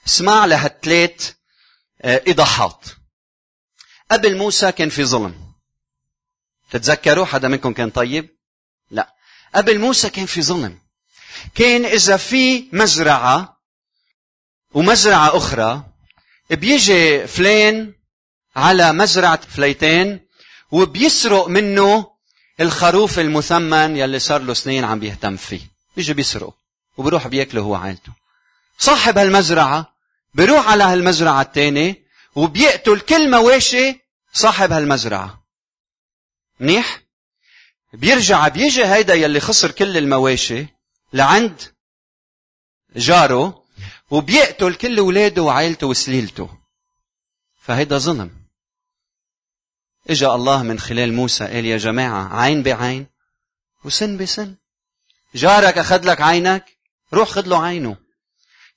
اسمع 0.07 0.45
لهالثلاث 0.45 1.31
آه، 2.03 2.23
ايضاحات 2.27 2.85
قبل 4.11 4.37
موسى 4.37 4.73
كان 4.73 4.89
في 4.89 5.05
ظلم. 5.05 5.50
تتذكروا 6.71 7.25
حدا 7.25 7.49
منكم 7.49 7.73
كان 7.73 7.91
طيب؟ 7.91 8.29
لا. 8.91 9.15
قبل 9.55 9.79
موسى 9.79 10.11
كان 10.11 10.27
في 10.27 10.43
ظلم. 10.43 10.79
كان 11.55 11.85
إذا 11.85 12.17
في 12.17 12.69
مزرعة 12.73 13.61
ومزرعة 14.75 15.37
أخرى 15.37 15.85
بيجي 16.51 17.27
فلان 17.27 17.93
على 18.57 18.93
مزرعة 18.93 19.41
فليتين 19.41 20.21
وبيسرق 20.71 21.49
منه 21.49 22.11
الخروف 22.61 23.19
المثمن 23.19 23.97
يلي 23.97 24.19
صار 24.19 24.43
له 24.43 24.55
سنين 24.55 24.85
عم 24.85 24.99
بيهتم 24.99 25.37
فيه. 25.37 25.61
بيجي 25.97 26.13
بيسرقه 26.13 26.55
وبروح 26.97 27.27
بياكله 27.27 27.61
هو 27.61 27.73
وعائلته. 27.73 28.13
صاحب 28.79 29.19
هالمزرعة 29.19 29.93
بيروح 30.35 30.69
على 30.69 30.85
هالمزرعة 30.85 31.43
الثانية 31.43 32.05
وبيقتل 32.35 33.01
كل 33.01 33.31
مواشي 33.31 34.01
صاحب 34.33 34.73
هالمزرعة. 34.73 35.40
منيح؟ 36.61 37.03
بيرجع 37.93 38.49
بيجي 38.49 38.85
هيدا 38.85 39.15
يلي 39.15 39.41
خسر 39.41 39.71
كل 39.71 39.97
المواشي 39.97 40.67
لعند 41.13 41.63
جاره 42.97 43.65
وبيقتل 44.11 44.75
كل 44.75 44.99
اولاده 44.99 45.43
وعائلته 45.43 45.87
وسليلته. 45.87 46.59
فهيدا 47.63 47.99
ظلم. 47.99 48.31
إجا 50.11 50.35
الله 50.35 50.63
من 50.63 50.79
خلال 50.79 51.13
موسى 51.13 51.45
قال 51.45 51.65
يا 51.65 51.77
جماعة 51.77 52.41
عين 52.41 52.63
بعين 52.63 53.07
وسن 53.85 54.17
بسن. 54.17 54.57
جارك 55.35 55.79
أخذ 55.79 56.05
لك 56.05 56.21
عينك 56.21 56.65
روح 57.13 57.29
خذ 57.29 57.47
له 57.47 57.63
عينه. 57.63 57.97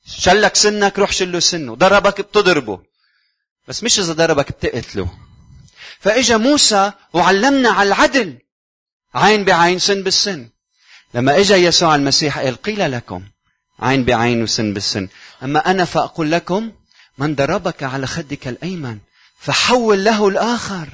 شلك 0.05 0.55
سنك 0.55 0.99
روح 0.99 1.11
شله 1.11 1.39
سنه. 1.39 1.75
ضربك 1.75 2.21
بتضربه. 2.21 2.83
بس 3.67 3.83
مش 3.83 3.99
إذا 3.99 4.13
ضربك 4.13 4.51
بتقتله. 4.51 5.17
فإجا 6.03 6.37
موسى 6.37 6.91
وعلمنا 7.13 7.69
على 7.69 7.87
العدل 7.87 8.37
عين 9.15 9.43
بعين 9.43 9.79
سن 9.79 10.03
بالسن. 10.03 10.49
لما 11.13 11.39
إجا 11.39 11.55
يسوع 11.55 11.95
المسيح 11.95 12.39
قال 12.39 12.61
قيل 12.61 12.91
لكم 12.91 13.23
عين 13.79 14.03
بعين 14.03 14.43
وسن 14.43 14.73
بالسن. 14.73 15.07
أما 15.43 15.71
أنا 15.71 15.85
فأقول 15.85 16.31
لكم 16.31 16.71
من 17.17 17.35
ضربك 17.35 17.83
على 17.83 18.07
خدك 18.07 18.47
الأيمن 18.47 18.97
فحول 19.39 20.03
له 20.03 20.27
الآخر. 20.27 20.87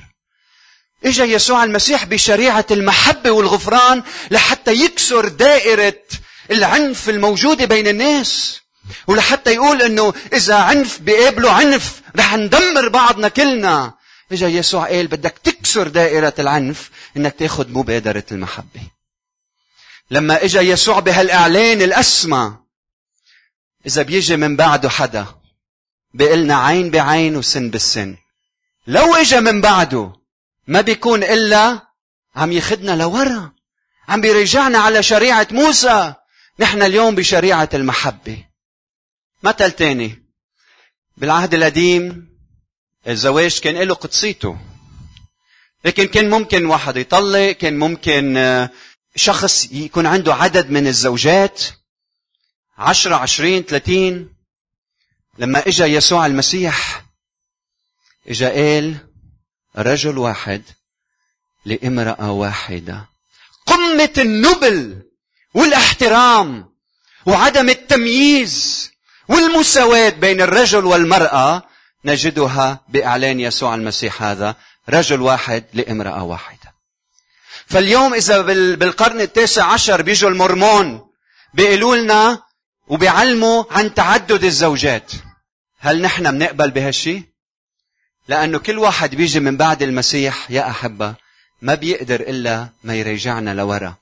إجا 1.06 1.26
يسوع 1.26 1.64
المسيح 1.64 2.06
بشريعة 2.06 2.66
المحبة 2.72 3.32
والغفران 3.32 4.04
لحتى 4.32 4.72
يكسر 4.72 5.28
دائرة 5.28 6.02
العنف 6.52 7.10
الموجودة 7.10 7.66
بين 7.66 7.88
الناس 7.88 8.60
ولحتى 9.08 9.54
يقول 9.54 9.82
إنه 9.82 10.14
إذا 10.34 10.56
عنف 10.56 11.00
بيقابله 11.02 11.52
عنف 11.52 12.02
رح 12.16 12.36
ندمر 12.36 12.90
بعضنا 12.90 13.28
كلنا. 13.28 13.99
إجا 14.32 14.48
يسوع 14.48 14.88
قال 14.88 15.08
بدك 15.08 15.38
تكسر 15.44 15.88
دائرة 15.88 16.34
العنف 16.40 16.90
إنك 17.18 17.36
تأخذ 17.36 17.70
مبادرة 17.70 18.24
المحبة. 18.32 18.82
لما 20.12 20.44
إجا 20.44 20.62
يسوع 20.62 21.00
بهالإعلان 21.00 21.82
الأسمى 21.82 22.58
إذا 23.86 24.02
بيجي 24.02 24.38
من 24.38 24.56
بعده 24.56 24.90
حدا 24.90 25.26
بيقلنا 26.14 26.56
عين 26.56 26.90
بعين 26.92 27.38
وسن 27.38 27.70
بالسن. 27.70 28.18
لو 28.88 29.16
إجا 29.16 29.40
من 29.40 29.62
بعده 29.62 30.14
ما 30.68 30.82
بيكون 30.82 31.24
إلا 31.24 31.88
عم 32.36 32.52
يخدنا 32.52 32.96
لورا 32.96 33.52
عم 34.08 34.22
بيرجعنا 34.22 34.78
على 34.78 35.04
شريعة 35.04 35.48
موسى. 35.52 36.14
نحن 36.60 36.82
اليوم 36.82 37.16
بشريعة 37.16 37.70
المحبة. 37.74 38.46
مثل 39.44 39.72
تاني 39.72 40.24
بالعهد 41.18 41.54
القديم 41.54 42.29
الزواج 43.10 43.60
كان 43.60 43.76
له 43.76 43.96
قدسيته. 43.96 44.58
لكن 45.86 46.08
كان 46.08 46.30
ممكن 46.30 46.66
واحد 46.66 46.98
يطلق 46.98 47.52
كان 47.52 47.80
ممكن 47.80 48.38
آه، 48.38 48.70
شخص 49.16 49.68
يكون 49.72 50.06
عنده 50.06 50.34
عدد 50.34 50.70
من 50.70 50.88
الزوجات. 50.88 51.64
عشرة 52.78 53.16
عشرين 53.16 53.64
ثلاثين. 53.64 54.34
لما 55.38 55.68
إجا 55.68 55.86
يسوع 55.86 56.26
المسيح 56.26 57.06
إجا 58.28 58.50
قال 58.50 58.98
رجل 59.78 60.18
واحد 60.18 60.64
لامرأة 61.66 62.32
واحدة. 62.32 63.06
قمة 63.66 64.14
النبل 64.18 65.02
والاحترام 65.54 66.70
وعدم 67.26 67.70
التمييز 67.70 68.90
والمساواة 69.28 70.10
بين 70.10 70.42
الرجل 70.42 70.86
والمرأة 70.86 71.69
نجدها 72.06 72.80
بإعلان 72.90 73.40
يسوع 73.40 73.76
المسيح 73.76 74.24
هذا 74.24 74.56
رجل 74.90 75.22
واحد 75.22 75.64
لامرأة 75.74 76.24
واحدة. 76.24 76.74
فاليوم 77.66 78.14
إذا 78.14 78.42
بالقرن 78.76 79.22
التاسع 79.22 79.66
عشر 79.66 80.02
بيجوا 80.02 80.30
المورمون 80.30 81.02
بيقولوا 81.54 81.96
لنا 81.96 82.44
وبيعلموا 82.88 83.64
عن 83.72 83.94
تعدد 83.94 84.44
الزوجات. 84.44 85.12
هل 85.80 86.02
نحن 86.02 86.32
بنقبل 86.32 86.72
بهالشي؟ 86.72 87.24
لأنه 88.28 88.60
كل 88.60 88.78
واحد 88.78 89.16
بيجي 89.16 89.40
من 89.40 89.58
بعد 89.58 89.84
المسيح 89.84 90.52
يا 90.52 90.70
أحبة 90.70 91.16
ما 91.62 91.76
بيقدر 91.76 92.20
إلا 92.20 92.70
ما 92.84 92.96
يرجعنا 92.96 93.54
لورا. 93.54 93.96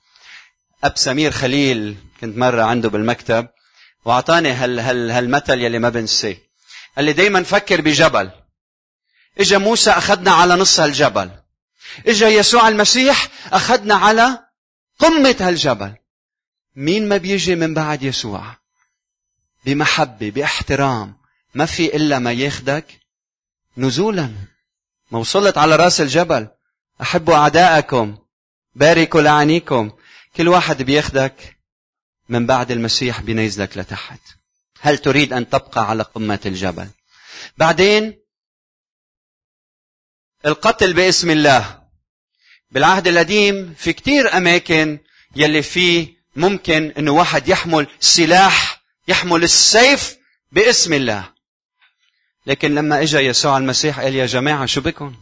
أب 0.84 0.98
سمير 0.98 1.32
خليل 1.32 1.98
كنت 2.22 2.38
مرة 2.38 2.64
عنده 2.64 2.90
بالمكتب 2.90 3.48
وأعطاني 4.06 4.52
هال 4.52 4.80
هال 4.80 5.12
هالمثل 5.12 5.60
يلي 5.60 5.80
ما 5.80 5.90
بنساه 5.90 6.36
قال 6.98 7.06
لي 7.06 7.14
دايما 7.14 7.44
فكر 7.44 7.82
بجبل. 7.82 8.32
إجا 9.40 9.58
موسى 9.58 9.92
أخذنا 9.92 10.32
على 10.32 10.56
نص 10.56 10.80
هالجبل. 10.80 11.32
إجا 12.08 12.30
يسوع 12.30 12.68
المسيح 12.68 13.28
أخذنا 13.52 13.96
على 13.96 14.40
قمة 15.00 15.36
هالجبل. 15.40 15.96
مين 16.76 17.10
ما 17.10 17.18
بيجي 17.18 17.56
من 17.56 17.74
بعد 17.74 18.04
يسوع؟ 18.04 18.56
بمحبة 19.66 20.30
باحترام. 20.30 21.18
ما 21.56 21.66
في 21.66 21.96
إلا 21.96 22.20
ما 22.20 22.32
ياخدك 22.32 23.00
نزولا. 23.78 24.32
ما 25.12 25.20
وصلت 25.20 25.58
على 25.58 25.76
رأس 25.76 26.02
الجبل. 26.02 26.48
أحبوا 27.02 27.36
أعداءكم. 27.36 28.18
باركوا 28.76 29.22
لعنيكم 29.22 29.92
كل 30.36 30.48
واحد 30.48 30.84
بياخدك 30.84 31.58
من 32.30 32.46
بعد 32.46 32.72
المسيح 32.72 33.22
بينزلك 33.22 33.78
لتحت. 33.78 34.37
هل 34.80 34.98
تريد 34.98 35.34
أن 35.34 35.50
تبقى 35.50 35.90
على 35.90 36.04
قمة 36.04 36.40
الجبل؟ 36.46 36.88
بعدين 37.58 38.20
القتل 40.46 40.94
باسم 40.94 41.30
الله. 41.30 41.82
بالعهد 42.72 43.08
القديم 43.08 43.76
في 43.78 43.94
كتير 43.94 44.38
أماكن 44.38 45.00
يلي 45.36 45.62
فيه 45.62 46.18
ممكن 46.36 46.94
أنه 46.98 47.12
واحد 47.12 47.48
يحمل 47.48 47.88
سلاح 48.00 48.82
يحمل 49.08 49.44
السيف 49.44 50.18
باسم 50.52 50.94
الله. 50.94 51.34
لكن 52.46 52.76
لما 52.76 53.02
اجى 53.02 53.18
يسوع 53.18 53.58
المسيح 53.58 54.00
قال 54.00 54.16
يا 54.16 54.26
جماعة 54.26 54.66
شو 54.66 54.82
بكم؟ 54.82 55.16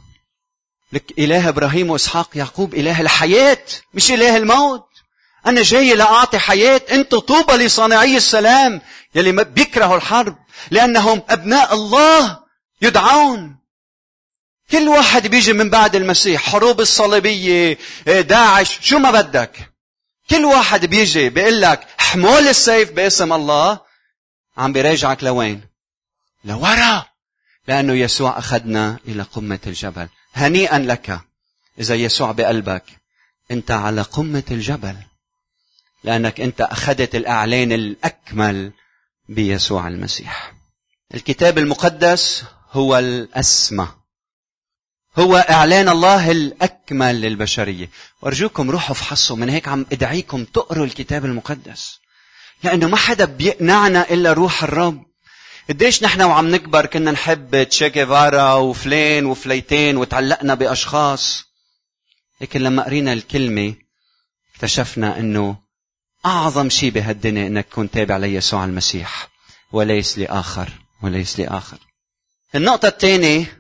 لك 0.94 1.20
إله 1.20 1.50
إبراهيم 1.50 1.90
وإسحاق 1.90 2.38
يعقوب 2.38 2.74
إله 2.74 3.02
الحياة 3.02 3.66
مش 3.94 4.12
إله 4.12 4.38
الموت. 4.38 4.88
أنا 5.46 5.62
جاي 5.64 5.96
لأعطي 5.96 6.40
حياة. 6.40 6.82
أنتم 6.92 7.20
طوبى 7.20 7.54
لصانعي 7.54 8.18
السلام. 8.18 8.82
يلي 9.16 9.44
بيكرهوا 9.44 9.96
الحرب 9.96 10.38
لأنهم 10.72 11.24
أبناء 11.30 11.74
الله 11.74 12.40
يدعون. 12.82 13.58
كل 14.72 14.88
واحد 14.88 15.28
بيجي 15.28 15.54
من 15.54 15.70
بعد 15.70 15.96
المسيح 15.96 16.42
حروب 16.42 16.82
الصليبية 16.82 17.78
داعش 18.06 18.80
شو 18.82 19.00
ما 19.00 19.12
بدك. 19.12 19.72
كل 20.30 20.46
واحد 20.46 20.86
بيجي 20.86 21.30
بيقول 21.30 21.62
لك 21.62 21.88
حمول 21.98 22.48
السيف 22.48 22.92
باسم 22.92 23.34
الله. 23.34 23.80
عم 24.58 24.74
بيراجعك 24.74 25.24
لوين؟ 25.24 25.62
لورا. 26.46 27.06
لأنه 27.68 27.94
يسوع 27.94 28.40
أخذنا 28.40 29.00
إلى 29.08 29.24
قمة 29.24 29.60
الجبل. 29.68 30.08
هنيئا 30.34 30.80
لك 30.80 31.20
إذا 31.80 31.96
يسوع 31.96 32.32
بقلبك 32.32 32.84
أنت 33.52 33.72
على 33.72 34.02
قمة 34.02 34.44
الجبل. 34.52 34.96
لأنك 36.04 36.42
أنت 36.42 36.62
أخذت 36.62 37.16
الإعلان 37.16 37.72
الأكمل 37.72 38.72
بيسوع 39.30 39.88
المسيح. 39.88 40.54
الكتاب 41.14 41.58
المقدس 41.58 42.44
هو 42.72 42.98
الأسمى. 42.98 43.88
هو 45.18 45.38
إعلان 45.38 45.90
الله 45.90 46.32
الأكمل 46.32 47.22
للبشرية. 47.22 47.90
وأرجوكم 48.22 48.72
روحوا 48.72 48.92
افحصوا 48.92 49.36
من 49.36 49.50
هيك 49.50 49.68
عم 49.68 49.86
أدعيكم 49.92 50.46
تقروا 50.46 50.86
الكتاب 50.86 51.26
المقدس. 51.26 52.00
لأنه 52.64 52.88
ما 52.88 52.98
حدا 52.98 53.26
بيقنعنا 53.26 54.10
إلا 54.10 54.34
روح 54.34 54.64
الرب. 54.64 55.06
قديش 55.70 56.04
نحن 56.04 56.22
وعم 56.22 56.48
نكبر 56.48 56.86
كنا 56.86 57.12
نحب 57.12 57.64
تشيكيفارا 57.64 58.54
وفلين 58.54 59.26
وفليتين 59.26 59.98
وتعلقنا 59.98 60.54
بأشخاص. 60.54 61.44
لكن 62.42 62.62
لما 62.62 62.84
قرينا 62.84 63.14
الكلمة 63.14 63.76
اكتشفنا 64.56 65.20
إنه 65.20 65.65
أعظم 66.26 66.70
شيء 66.70 66.90
بهالدنيا 66.90 67.48
إنك 67.48 67.66
تكون 67.66 67.92
تابع 67.92 68.18
ليسوع 68.18 68.66
المسيح 68.66 69.30
وليس 69.72 70.18
لآخر 70.18 70.70
وليس 71.02 71.40
لآخر. 71.40 71.78
النقطة 72.56 72.88
الثانية 72.88 73.60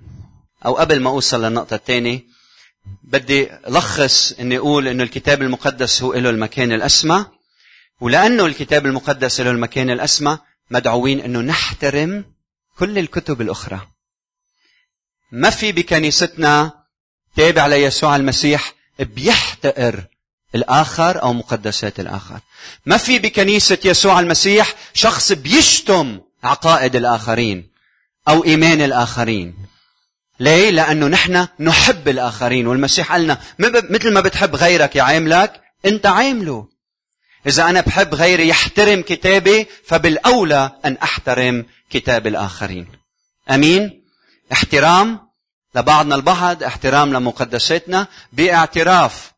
أو 0.65 0.73
قبل 0.73 0.99
ما 0.99 1.09
أوصل 1.09 1.45
للنقطة 1.45 1.75
الثانية 1.75 2.23
بدي 3.03 3.49
لخص 3.67 4.31
إني 4.39 4.57
أقول 4.57 4.87
إنه 4.87 5.03
الكتاب 5.03 5.41
المقدس 5.41 6.03
هو 6.03 6.13
له 6.13 6.29
المكان 6.29 6.71
الأسمى 6.71 7.25
ولأنه 8.01 8.45
الكتاب 8.45 8.85
المقدس 8.85 9.41
له 9.41 9.51
المكان 9.51 9.89
الأسمى 9.89 10.37
مدعوين 10.71 11.19
إنه 11.19 11.39
نحترم 11.39 12.25
كل 12.77 12.97
الكتب 12.97 13.41
الأخرى. 13.41 13.87
ما 15.31 15.49
في 15.49 15.71
بكنيستنا 15.71 16.73
تابع 17.35 17.67
ليسوع 17.67 18.15
المسيح 18.15 18.73
بيحتقر 18.99 20.03
الآخر 20.55 21.21
أو 21.21 21.33
مقدسات 21.33 21.99
الآخر. 21.99 22.39
ما 22.85 22.97
في 22.97 23.19
بكنيسة 23.19 23.77
يسوع 23.85 24.19
المسيح 24.19 24.73
شخص 24.93 25.31
بيشتم 25.31 26.19
عقائد 26.43 26.95
الآخرين 26.95 27.69
أو 28.27 28.43
إيمان 28.43 28.81
الآخرين. 28.81 29.55
ليه؟ 30.39 30.69
لأنه 30.69 31.07
نحن 31.07 31.47
نحب 31.59 32.07
الآخرين 32.07 32.67
والمسيح 32.67 33.11
قالنا 33.11 33.37
مثل 33.89 34.13
ما 34.13 34.21
بتحب 34.21 34.55
غيرك 34.55 34.95
يعاملك 34.95 35.61
أنت 35.85 36.05
عامله. 36.05 36.67
إذا 37.47 37.69
أنا 37.69 37.81
بحب 37.81 38.15
غيري 38.15 38.47
يحترم 38.47 39.01
كتابي 39.01 39.67
فبالأولى 39.85 40.71
أن 40.85 40.97
أحترم 41.03 41.65
كتاب 41.89 42.27
الآخرين. 42.27 42.87
أمين؟ 43.51 44.03
احترام 44.51 45.19
لبعضنا 45.75 46.15
البعض، 46.15 46.63
احترام 46.63 47.13
لمقدساتنا 47.13 48.07
باعتراف 48.33 49.34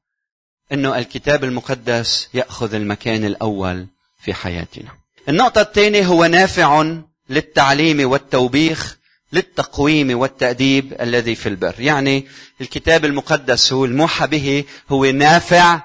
إنه 0.71 0.97
الكتاب 0.97 1.43
المقدس 1.43 2.29
يأخذ 2.33 2.73
المكان 2.73 3.25
الأول 3.25 3.87
في 4.19 4.33
حياتنا. 4.33 4.89
النقطة 5.29 5.61
الثانية 5.61 6.05
هو 6.05 6.25
نافع 6.25 6.93
للتعليم 7.29 8.09
والتوبيخ 8.09 8.97
للتقويم 9.33 10.19
والتأديب 10.19 11.01
الذي 11.01 11.35
في 11.35 11.49
البر. 11.49 11.75
يعني 11.79 12.27
الكتاب 12.61 13.05
المقدس 13.05 13.73
هو 13.73 13.85
الموحى 13.85 14.27
به 14.27 14.63
هو 14.89 15.05
نافع 15.05 15.81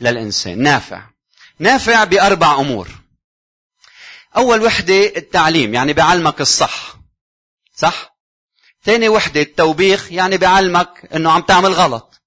للإنسان. 0.00 0.62
نافع. 0.62 1.02
نافع 1.58 2.04
بأربع 2.04 2.60
أمور. 2.60 2.88
أول 4.36 4.62
وحدة 4.62 5.06
التعليم 5.16 5.74
يعني 5.74 5.92
بعلمك 5.92 6.40
الصح. 6.40 6.96
صح؟ 7.76 8.16
ثاني 8.84 9.08
وحدة 9.08 9.40
التوبيخ 9.40 10.12
يعني 10.12 10.36
بعلمك 10.36 11.08
أنه 11.14 11.32
عم 11.32 11.40
تعمل 11.40 11.72
غلط. 11.72 12.21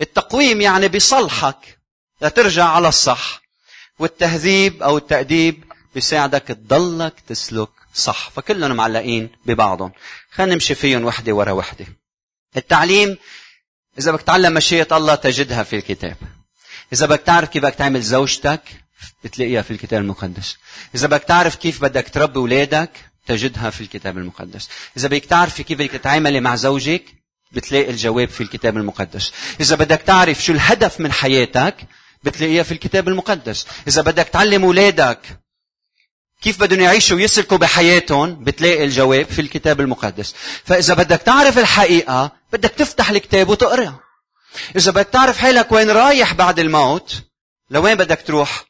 التقويم 0.00 0.60
يعني 0.60 0.88
بصلحك. 0.88 1.78
لترجع 2.22 2.64
على 2.64 2.88
الصح. 2.88 3.42
والتهذيب 3.98 4.82
أو 4.82 4.96
التأديب 4.96 5.64
بيساعدك 5.94 6.42
تضلك 6.42 7.20
تسلك 7.26 7.68
صح. 7.94 8.30
فكلهم 8.30 8.76
معلقين 8.76 9.30
ببعضهم. 9.46 9.92
خلينا 10.32 10.54
نمشي 10.54 10.74
فيهم 10.74 11.04
وحدة 11.04 11.32
ورا 11.32 11.52
وحدة. 11.52 11.86
التعليم 12.56 13.18
إذا 13.98 14.12
بدك 14.12 14.22
تتعلم 14.22 14.54
مشيئة 14.54 14.96
الله 14.96 15.14
تجدها 15.14 15.62
في 15.62 15.76
الكتاب. 15.76 16.16
إذا 16.92 17.06
بدك 17.06 17.20
تعرف 17.20 17.48
كيف 17.48 17.62
بدك 17.62 17.74
تعمل 17.74 18.02
زوجتك 18.02 18.60
بتلاقيها 19.24 19.62
في 19.62 19.70
الكتاب 19.70 20.00
المقدس. 20.00 20.56
إذا 20.94 21.06
بدك 21.06 21.22
تعرف 21.22 21.54
كيف 21.56 21.82
بدك 21.82 22.08
تربي 22.08 22.36
أولادك 22.36 22.90
تجدها 23.26 23.70
في 23.70 23.80
الكتاب 23.80 24.18
المقدس. 24.18 24.68
إذا 24.96 25.08
بدك 25.08 25.24
تعرف 25.24 25.60
كيف 25.60 25.78
بدك 25.78 25.90
تتعاملي 25.90 26.40
مع 26.40 26.56
زوجك 26.56 27.04
بتلاقي 27.52 27.90
الجواب 27.90 28.28
في 28.28 28.40
الكتاب 28.40 28.76
المقدس. 28.76 29.32
إذا 29.60 29.76
بدك 29.76 30.02
تعرف 30.02 30.44
شو 30.44 30.52
الهدف 30.52 31.00
من 31.00 31.12
حياتك 31.12 31.76
بتلاقيها 32.24 32.62
في 32.62 32.72
الكتاب 32.72 33.08
المقدس. 33.08 33.66
إذا 33.88 34.02
بدك 34.02 34.28
تعلم 34.28 34.64
أولادك 34.64 35.20
كيف 36.42 36.60
بدهم 36.60 36.80
يعيشوا 36.80 37.16
ويسلكوا 37.16 37.56
بحياتهم 37.56 38.44
بتلاقي 38.44 38.84
الجواب 38.84 39.26
في 39.26 39.40
الكتاب 39.40 39.80
المقدس. 39.80 40.34
فإذا 40.64 40.94
بدك 40.94 41.22
تعرف 41.22 41.58
الحقيقة 41.58 42.32
بدك 42.52 42.70
تفتح 42.70 43.10
الكتاب 43.10 43.48
وتقرأ. 43.48 43.98
إذا 44.76 44.92
بدك 44.92 45.08
تعرف 45.08 45.38
حالك 45.38 45.72
وين 45.72 45.90
رايح 45.90 46.34
بعد 46.34 46.58
الموت 46.58 47.22
لوين 47.70 47.94
بدك 47.94 48.22
تروح؟ 48.26 48.64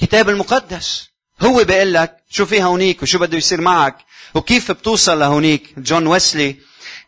كتاب 0.00 0.28
المقدس. 0.28 1.08
هو 1.40 1.64
بيقول 1.64 1.94
لك 1.94 2.16
شو 2.30 2.46
في 2.46 2.62
هونيك 2.62 3.02
وشو 3.02 3.18
بده 3.18 3.38
يصير 3.38 3.60
معك 3.60 3.96
وكيف 4.34 4.72
بتوصل 4.72 5.18
لهونيك. 5.18 5.78
جون 5.78 6.06
ويسلي 6.06 6.56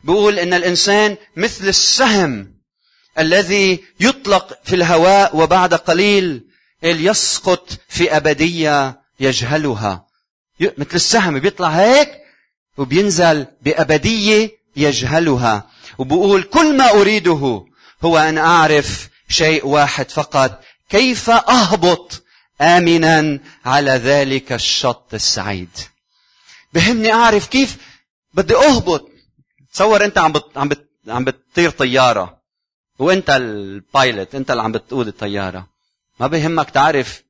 بيقول 0.05 0.39
إن 0.39 0.55
الإنسان 0.55 1.17
مثل 1.37 1.69
السهم 1.69 2.57
الذي 3.19 3.85
يطلق 4.01 4.59
في 4.65 4.75
الهواء 4.75 5.37
وبعد 5.37 5.75
قليل 5.75 6.45
يسقط 6.83 7.79
في 7.89 8.17
أبدية 8.17 9.01
يجهلها. 9.21 10.07
مثل 10.61 10.95
السهم 10.95 11.39
بيطلع 11.39 11.69
هيك 11.69 12.11
وبينزل 12.77 13.47
بأبدية 13.63 14.51
يجهلها. 14.77 15.71
وبقول 15.99 16.43
كل 16.43 16.77
ما 16.77 16.91
أريده 16.91 17.67
هو 18.05 18.19
أن 18.19 18.39
أعرف 18.39 19.09
شيء 19.29 19.67
واحد 19.67 20.11
فقط. 20.11 20.61
كيف 20.89 21.31
أهبط 21.31 22.23
آمنا 22.61 23.41
على 23.65 23.91
ذلك 23.91 24.53
الشط 24.53 25.15
السعيد؟ 25.15 25.69
بهمني 26.73 27.13
أعرف 27.13 27.47
كيف 27.47 27.77
بدي 28.35 28.57
أهبط. 28.57 29.11
تصور 29.77 30.05
أنت 30.05 30.19
عم 30.19 30.33
بت... 30.33 30.45
عم 30.57 30.69
بت... 30.69 30.89
عم 31.09 31.25
بتطير 31.25 31.71
طيارة 31.71 32.41
وأنت 32.99 33.31
البايلوت 33.31 34.35
أنت 34.35 34.51
اللي 34.51 34.63
عم 34.63 34.73
بتقود 34.73 35.07
الطيارة. 35.07 35.67
ما 36.21 36.27
بهمك 36.27 36.71
تعرف 36.71 37.23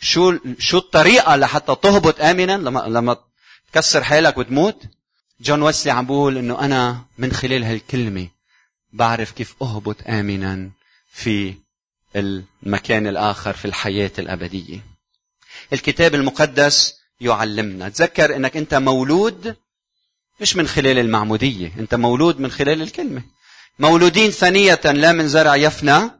شو 0.00 0.38
شو 0.58 0.78
الطريقة 0.78 1.36
لحتى 1.36 1.76
تهبط 1.82 2.20
امنا 2.20 2.52
لما 2.52 2.80
لما 2.80 3.16
تكسر 3.72 4.04
حالك 4.04 4.38
وتموت. 4.38 4.82
جون 5.40 5.62
ويسلي 5.62 5.92
عم 5.92 6.06
بقول 6.06 6.38
إنه 6.38 6.60
أنا 6.60 7.04
من 7.18 7.32
خلال 7.32 7.64
هالكلمة 7.64 8.28
بعرف 8.92 9.32
كيف 9.32 9.54
أهبط 9.62 9.96
امنا 10.08 10.70
في 11.12 11.54
المكان 12.16 13.06
الآخر 13.06 13.52
في 13.52 13.64
الحياة 13.64 14.12
الأبدية. 14.18 14.80
الكتاب 15.72 16.14
المقدس 16.14 16.94
يعلمنا. 17.20 17.88
تذكر 17.88 18.36
إنك 18.36 18.56
أنت 18.56 18.74
مولود 18.74 19.56
مش 20.40 20.56
من 20.56 20.68
خلال 20.68 20.98
المعمودية 20.98 21.72
انت 21.78 21.94
مولود 21.94 22.40
من 22.40 22.50
خلال 22.50 22.82
الكلمة. 22.82 23.22
مولودين 23.78 24.30
ثانية 24.30 24.80
لا 24.84 25.12
من 25.12 25.28
زرع 25.28 25.56
يفنى 25.56 26.10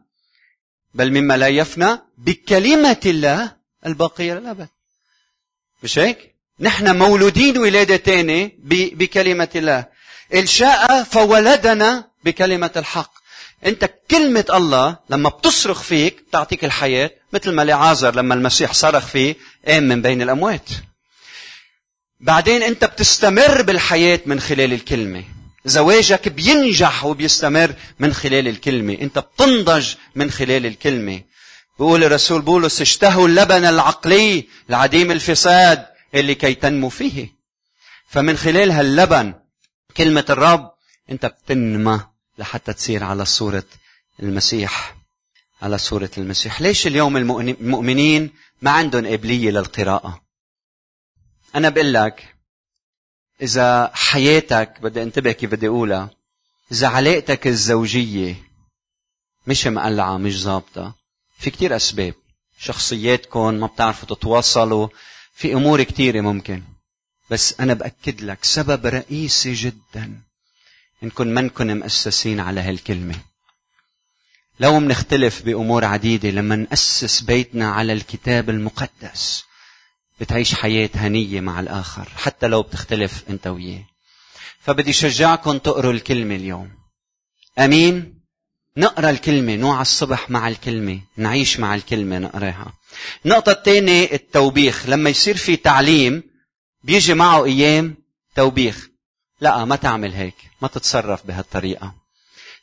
بل 0.94 1.10
مما 1.10 1.36
لا 1.36 1.48
يفنى 1.48 1.98
بكلمة 2.18 3.00
الله 3.06 3.52
الباقية 3.86 4.34
للأبد 4.34 4.68
مش 5.82 5.98
هيك؟ 5.98 6.34
نحن 6.60 6.98
مولودين 6.98 7.58
ولادة 7.58 7.96
تانية 7.96 8.52
بكلمة 8.94 9.48
الله. 9.54 9.86
الشاء 10.34 11.02
فولدنا 11.02 12.10
بكلمة 12.24 12.70
الحق. 12.76 13.12
انت 13.66 13.90
كلمة 14.10 14.44
الله 14.50 14.96
لما 15.10 15.28
بتصرخ 15.28 15.82
فيك 15.82 16.24
تعطيك 16.32 16.64
الحياة 16.64 17.10
مثل 17.32 17.52
ما 17.52 17.62
لعازر 17.62 18.14
لما 18.14 18.34
المسيح 18.34 18.72
صرخ 18.72 19.06
فيه 19.06 19.34
قام 19.66 19.82
من 19.82 20.02
بين 20.02 20.22
الأموات. 20.22 20.68
بعدين 22.20 22.62
انت 22.62 22.84
بتستمر 22.84 23.62
بالحياة 23.62 24.20
من 24.26 24.40
خلال 24.40 24.72
الكلمة. 24.72 25.24
زواجك 25.64 26.28
بينجح 26.28 27.04
وبيستمر 27.04 27.74
من 27.98 28.14
خلال 28.14 28.48
الكلمة. 28.48 28.98
انت 29.00 29.18
بتنضج 29.18 29.94
من 30.14 30.30
خلال 30.30 30.66
الكلمة. 30.66 31.22
بيقول 31.78 32.04
الرسول 32.04 32.42
بولس 32.42 32.80
اشتهوا 32.80 33.28
اللبن 33.28 33.64
العقلي 33.64 34.48
العديم 34.70 35.10
الفساد 35.10 35.86
اللي 36.14 36.34
كي 36.34 36.54
تنمو 36.54 36.88
فيه. 36.88 37.28
فمن 38.08 38.36
خلال 38.36 38.70
هاللبن 38.70 39.34
كلمة 39.96 40.24
الرب 40.30 40.70
انت 41.10 41.26
بتنمى 41.26 42.00
لحتى 42.38 42.72
تصير 42.72 43.04
على 43.04 43.24
صورة 43.24 43.64
المسيح. 44.22 44.96
على 45.62 45.78
صورة 45.78 46.10
المسيح. 46.18 46.60
ليش 46.60 46.86
اليوم 46.86 47.16
المؤمنين 47.16 48.30
ما 48.62 48.70
عندهم 48.70 49.06
قابلية 49.06 49.50
للقراءة؟ 49.50 50.25
أنا 51.54 51.68
بقول 51.68 51.94
لك 51.94 52.34
إذا 53.42 53.90
حياتك 53.94 54.80
بدي 54.80 55.02
انتبه 55.02 55.32
كيف 55.32 55.50
بدي 55.50 55.68
أقولها 55.68 56.10
إذا 56.72 56.88
علاقتك 56.88 57.46
الزوجية 57.46 58.34
مش 59.46 59.66
مقلعة 59.66 60.16
مش 60.16 60.42
ظابطة 60.42 60.94
في 61.38 61.50
كتير 61.50 61.76
أسباب. 61.76 62.14
شخصياتكم 62.58 63.54
ما 63.54 63.66
بتعرفوا 63.66 64.16
تتواصلوا 64.16 64.88
في 65.34 65.54
أمور 65.54 65.82
كتيرة 65.82 66.20
ممكن. 66.20 66.62
بس 67.30 67.60
أنا 67.60 67.74
بأكد 67.74 68.20
لك 68.20 68.44
سبب 68.44 68.86
رئيسي 68.86 69.52
جدا 69.52 70.20
إنكم 71.02 71.26
منكم 71.26 71.66
مؤسسين 71.66 72.40
على 72.40 72.60
هالكلمة. 72.60 73.14
لو 74.60 74.80
منختلف 74.80 75.42
بأمور 75.42 75.84
عديدة 75.84 76.30
لما 76.30 76.56
نأسس 76.56 77.20
بيتنا 77.20 77.70
على 77.72 77.92
الكتاب 77.92 78.50
المقدس. 78.50 79.44
بتعيش 80.20 80.54
حياة 80.54 80.90
هنية 80.94 81.40
مع 81.40 81.60
الآخر 81.60 82.08
حتى 82.16 82.46
لو 82.46 82.62
بتختلف 82.62 83.24
أنت 83.30 83.46
وياه. 83.46 83.84
فبدي 84.60 84.92
شجعكم 84.92 85.58
تقروا 85.58 85.92
الكلمة 85.92 86.34
اليوم. 86.34 86.70
أمين؟ 87.58 88.20
نقرأ 88.76 89.10
الكلمة 89.10 89.56
نوع 89.56 89.80
الصبح 89.80 90.30
مع 90.30 90.48
الكلمة 90.48 91.00
نعيش 91.16 91.60
مع 91.60 91.74
الكلمة 91.74 92.18
نقراها. 92.18 92.72
النقطة 93.24 93.52
الثانية 93.52 94.12
التوبيخ. 94.12 94.86
لما 94.86 95.10
يصير 95.10 95.36
في 95.36 95.56
تعليم 95.56 96.22
بيجي 96.84 97.14
معه 97.14 97.44
أيام 97.44 97.96
توبيخ. 98.34 98.88
لا 99.40 99.64
ما 99.64 99.76
تعمل 99.76 100.12
هيك 100.12 100.34
ما 100.62 100.68
تتصرف 100.68 101.26
بهالطريقة. 101.26 101.94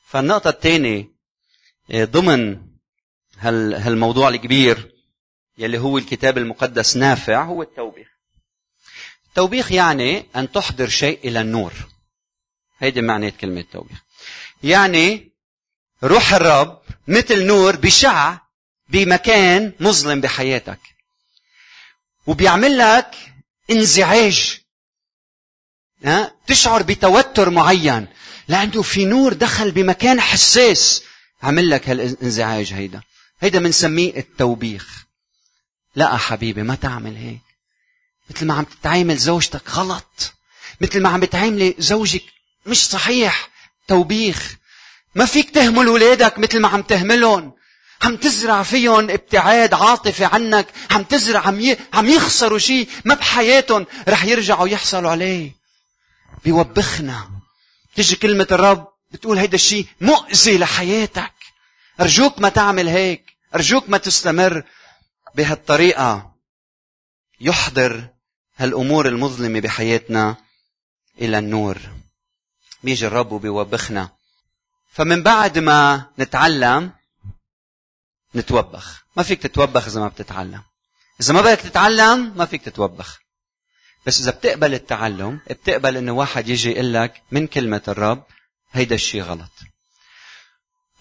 فالنقطة 0.07 0.49
الثانية 0.49 1.13
آه، 1.91 2.05
ضمن 2.05 2.61
هالموضوع 3.39 4.29
الكبير 4.29 4.92
يلي 5.57 5.77
هو 5.77 5.97
الكتاب 5.97 6.37
المقدس 6.37 6.97
نافع 6.97 7.43
هو 7.43 7.61
التوبيخ. 7.61 8.07
التوبيخ 9.27 9.71
يعني 9.71 10.25
أن 10.35 10.51
تحضر 10.51 10.87
شيء 10.87 11.19
إلى 11.23 11.41
النور. 11.41 11.73
هيدي 12.79 13.01
معنى 13.01 13.31
كلمة 13.31 13.65
توبيخ. 13.71 13.97
يعني 14.63 15.31
روح 16.03 16.33
الرب 16.33 16.81
مثل 17.07 17.45
نور 17.45 17.75
بشع 17.75 18.37
بمكان 18.89 19.73
مظلم 19.79 20.21
بحياتك. 20.21 20.79
وبيعمل 22.27 22.77
لك 22.77 23.15
انزعاج. 23.71 24.61
ها؟ 26.03 26.35
تشعر 26.47 26.83
بتوتر 26.83 27.49
معين. 27.49 28.07
لأنه 28.47 28.81
في 28.81 29.05
نور 29.05 29.33
دخل 29.33 29.71
بمكان 29.71 30.21
حساس. 30.21 31.03
عمل 31.43 31.69
لك 31.69 31.89
هالانزعاج 31.89 32.73
هيدا. 32.73 33.01
هيدا 33.39 33.59
بنسميه 33.59 34.17
التوبيخ. 34.17 35.02
لا 35.95 36.17
حبيبي 36.17 36.63
ما 36.63 36.75
تعمل 36.75 37.15
هيك. 37.15 37.41
مثل 38.29 38.45
ما 38.45 38.53
عم 38.53 38.63
تتعامل 38.63 39.17
زوجتك 39.17 39.69
غلط. 39.69 40.33
مثل 40.81 41.01
ما 41.01 41.09
عم 41.09 41.19
بتعاملي 41.19 41.75
زوجك 41.79 42.23
مش 42.65 42.87
صحيح. 42.87 43.49
توبيخ. 43.87 44.55
ما 45.15 45.25
فيك 45.25 45.49
تهمل 45.49 45.87
ولادك 45.87 46.39
مثل 46.39 46.59
ما 46.59 46.67
عم 46.67 46.81
تهملهم. 46.81 47.53
عم 48.01 48.17
تزرع 48.17 48.63
فيهم 48.63 49.09
ابتعاد 49.09 49.73
عاطفي 49.73 50.25
عنك. 50.25 50.67
عم 50.91 51.03
تزرع 51.03 51.47
عم, 51.47 51.59
ي... 51.61 51.77
عم 51.93 52.09
يخسروا 52.09 52.59
شيء 52.59 52.89
ما 53.05 53.15
بحياتهم. 53.15 53.85
رح 54.07 54.25
يرجعوا 54.25 54.67
يحصلوا 54.67 55.11
عليه. 55.11 55.51
بيوبخنا. 56.43 57.29
تيجي 57.95 58.15
كلمة 58.15 58.47
الرب 58.51 58.87
بتقول 59.11 59.37
هيدا 59.37 59.55
الشيء 59.55 59.87
مؤذي 60.01 60.57
لحياتك. 60.57 61.33
أرجوك 62.01 62.39
ما 62.39 62.49
تعمل 62.49 62.87
هيك. 62.87 63.25
أرجوك 63.55 63.89
ما 63.89 63.97
تستمر. 63.97 64.63
بهالطريقة 65.35 66.33
يحضر 67.41 68.07
هالأمور 68.55 69.07
المظلمة 69.07 69.59
بحياتنا 69.59 70.37
إلى 71.21 71.39
النور. 71.39 71.77
بيجي 72.83 73.07
الرب 73.07 73.31
وبيوبخنا. 73.31 74.09
فمن 74.91 75.23
بعد 75.23 75.59
ما 75.59 76.05
نتعلم 76.19 76.91
نتوبخ. 78.35 79.05
ما 79.17 79.23
فيك 79.23 79.41
تتوبخ 79.41 79.87
إذا 79.87 79.99
ما 79.99 80.07
بتتعلم. 80.07 80.63
إذا 81.21 81.33
ما 81.33 81.41
بدك 81.41 81.61
تتعلم 81.61 82.33
ما 82.37 82.45
فيك 82.45 82.61
تتوبخ. 82.61 83.19
بس 84.05 84.21
إذا 84.21 84.31
بتقبل 84.31 84.73
التعلم 84.73 85.39
بتقبل 85.49 85.97
إنه 85.97 86.11
واحد 86.11 86.47
يجي 86.47 86.71
يقول 86.71 86.93
لك 86.93 87.21
من 87.31 87.47
كلمة 87.47 87.81
الرب 87.87 88.23
هيدا 88.71 88.95
الشيء 88.95 89.21
غلط. 89.21 89.51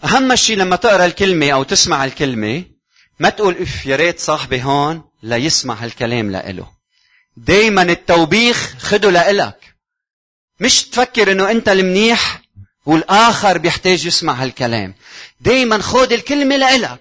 أهم 0.03 0.35
شيء 0.35 0.57
لما 0.57 0.75
تقرأ 0.75 1.05
الكلمة 1.05 1.51
أو 1.51 1.63
تسمع 1.63 2.05
الكلمة 2.05 2.65
ما 3.19 3.29
تقول 3.29 3.57
اف 3.61 3.85
يا 3.85 3.95
ريت 3.95 4.19
صاحبي 4.19 4.63
هون 4.63 5.03
ليسمع 5.23 5.73
هالكلام 5.73 6.31
لإله. 6.31 6.67
دايما 7.37 7.81
التوبيخ 7.81 8.75
خده 8.79 9.09
لإلك. 9.09 9.75
مش 10.59 10.83
تفكر 10.83 11.31
إنه 11.31 11.51
أنت 11.51 11.69
المنيح 11.69 12.41
والآخر 12.85 13.57
بيحتاج 13.57 14.05
يسمع 14.05 14.33
هالكلام. 14.33 14.95
دايما 15.39 15.77
خد 15.77 16.11
الكلمة 16.11 16.55
لإلك. 16.55 16.99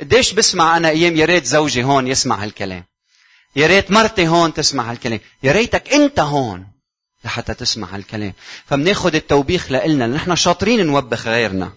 قديش 0.00 0.32
بسمع 0.32 0.76
أنا 0.76 0.88
أيام 0.88 1.16
يا 1.16 1.24
ريت 1.24 1.44
زوجي 1.44 1.84
هون 1.84 2.06
يسمع 2.06 2.42
هالكلام. 2.42 2.84
يا 3.56 3.66
ريت 3.66 3.90
مرتي 3.90 4.28
هون 4.28 4.54
تسمع 4.54 4.90
هالكلام. 4.90 5.20
يا 5.42 5.52
ريتك 5.52 5.92
أنت 5.92 6.20
هون 6.20 6.66
لحتى 7.24 7.54
تسمع 7.54 7.94
هالكلام. 7.94 8.32
فبناخد 8.66 9.14
التوبيخ 9.14 9.70
لإلنا. 9.70 10.06
نحن 10.06 10.36
شاطرين 10.36 10.86
نوبخ 10.86 11.26
غيرنا. 11.26 11.72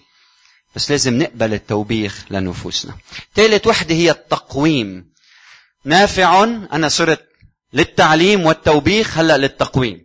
بس 0.75 0.91
لازم 0.91 1.17
نقبل 1.17 1.53
التوبيخ 1.53 2.25
لنفوسنا. 2.32 2.93
ثالث 3.36 3.67
وحدة 3.67 3.95
هي 3.95 4.12
التقويم. 4.12 5.10
نافع 5.86 6.43
أنا 6.43 6.89
صرت 6.89 7.29
للتعليم 7.73 8.45
والتوبيخ 8.45 9.17
هلأ 9.17 9.38
للتقويم. 9.38 10.01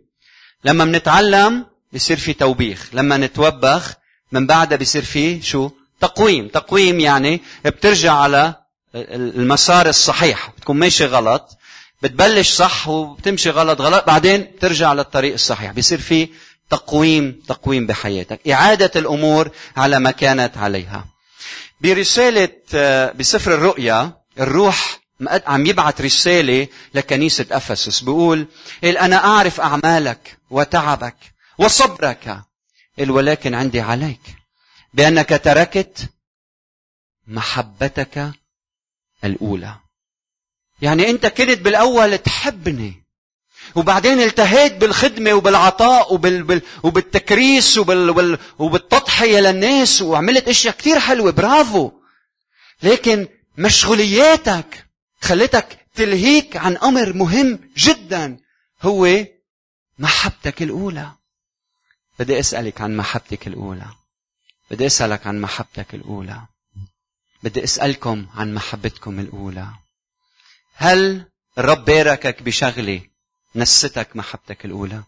لما 0.63 0.85
بنتعلم 0.85 1.65
بيصير 1.93 2.17
في 2.17 2.33
توبيخ 2.33 2.89
لما 2.93 3.17
نتوبخ 3.17 3.93
من 4.31 4.47
بعدها 4.47 4.77
بيصير 4.77 5.03
في 5.03 5.41
شو؟ 5.41 5.69
تقويم. 6.01 6.47
تقويم 6.47 6.99
يعني 6.99 7.41
بترجع 7.65 8.13
على 8.13 8.55
المسار 8.95 9.89
الصحيح 9.89 10.49
بتكون 10.57 10.77
ماشي 10.77 11.05
غلط 11.05 11.57
بتبلش 12.01 12.49
صح 12.49 12.87
وبتمشي 12.87 13.49
غلط 13.49 13.81
غلط 13.81 14.05
بعدين 14.07 14.41
بترجع 14.41 14.93
للطريق 14.93 15.33
الصحيح. 15.33 15.71
بيصير 15.71 15.99
في 16.01 16.29
تقويم 16.69 17.41
تقويم 17.47 17.85
بحياتك. 17.85 18.47
إعادة 18.47 18.91
الأمور 18.95 19.51
على 19.77 19.99
ما 19.99 20.11
كانت 20.11 20.57
عليها. 20.57 21.05
برسالة 21.81 22.49
آه، 22.73 23.11
بسفر 23.11 23.53
الرؤيا 23.53 24.13
الروح 24.39 24.99
عم 25.29 25.65
يبعث 25.65 26.01
رسالة 26.01 26.67
لكنيسة 26.93 27.45
أفسس. 27.51 27.99
بيقول 27.99 28.47
أنا 28.83 29.25
أعرف 29.25 29.61
أعمالك 29.61 30.37
وتعبك 30.49 31.15
وصبرك 31.57 32.41
ولكن 32.99 33.53
عندي 33.53 33.81
عليك 33.81 34.21
بأنك 34.93 35.41
تركت 35.43 36.09
محبتك 37.27 38.31
الأولى. 39.23 39.75
يعني 40.81 41.09
أنت 41.09 41.25
كنت 41.25 41.59
بالأول 41.59 42.17
تحبني. 42.17 43.04
وبعدين 43.75 44.21
التهيت 44.21 44.73
بالخدمة 44.73 45.33
وبالعطاء 45.33 46.13
وبال... 46.13 46.43
بال... 46.43 46.61
وبالتكريس 46.83 47.77
وبال... 47.77 48.09
وبال... 48.09 48.39
وبالتضحية 48.59 49.39
للناس 49.39 50.01
وعملت 50.01 50.47
أشياء 50.47 50.75
كثير 50.75 50.99
حلوة 50.99 51.31
برافو. 51.31 51.91
لكن 52.83 53.27
مشغولياتك 53.57 54.85
خلتك 55.21 55.85
تلهيك 55.95 56.57
عن 56.57 56.77
أمر 56.77 57.13
مهم 57.13 57.59
جدا 57.77 58.37
هو 58.81 59.25
محبتك 59.99 60.61
الأولى. 60.61 61.11
بدي 62.19 62.39
أسألك 62.39 62.81
عن 62.81 62.97
محبتك 62.97 63.47
الأولى. 63.47 63.87
بدي 64.71 64.85
أسألك 64.85 65.27
عن 65.27 65.41
محبتك 65.41 65.95
الأولى. 65.95 66.41
بدي 67.43 67.63
أسألكم 67.63 68.25
عن 68.35 68.53
محبتكم 68.53 69.19
الأولى. 69.19 69.67
هل 70.75 71.25
الرب 71.57 71.85
باركك 71.85 72.43
بشغلة 72.43 73.01
نستك 73.55 74.15
محبتك 74.15 74.65
الأولى؟ 74.65 75.03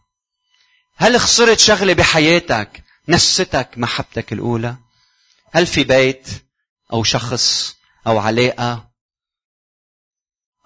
هل 0.95 1.19
خسرت 1.19 1.59
شغلة 1.59 1.93
بحياتك 1.93 2.83
نستك 3.07 3.77
محبتك 3.77 4.33
الأولى؟ 4.33 4.75
هل 5.51 5.67
في 5.67 5.83
بيت 5.83 6.27
أو 6.93 7.03
شخص 7.03 7.75
أو 8.07 8.19
علاقة 8.19 8.89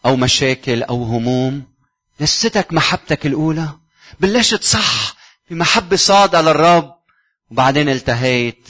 أو 0.06 0.16
مشاكل 0.16 0.84
أو 0.84 1.04
هموم 1.04 1.74
نستك 2.22 2.74
محبتك 2.74 3.26
الأولى؟ 3.26 3.80
بلشت 4.20 4.64
صح 4.64 5.16
بمحبة 5.50 5.96
صادقة 5.96 6.42
للرب 6.42 6.96
وبعدين 7.52 7.90
التهيت 7.90 8.68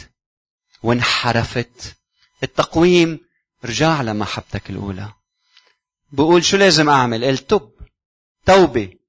وانحرفت 0.84 1.98
التقويم 2.44 3.20
رجع 3.66 4.02
لمحبتك 4.02 4.70
الأولى 4.70 5.14
بقول 6.12 6.46
شو 6.46 6.58
لازم 6.58 6.90
أعمل؟ 6.90 7.26
قلت 7.26 7.62
توبة 8.46 9.01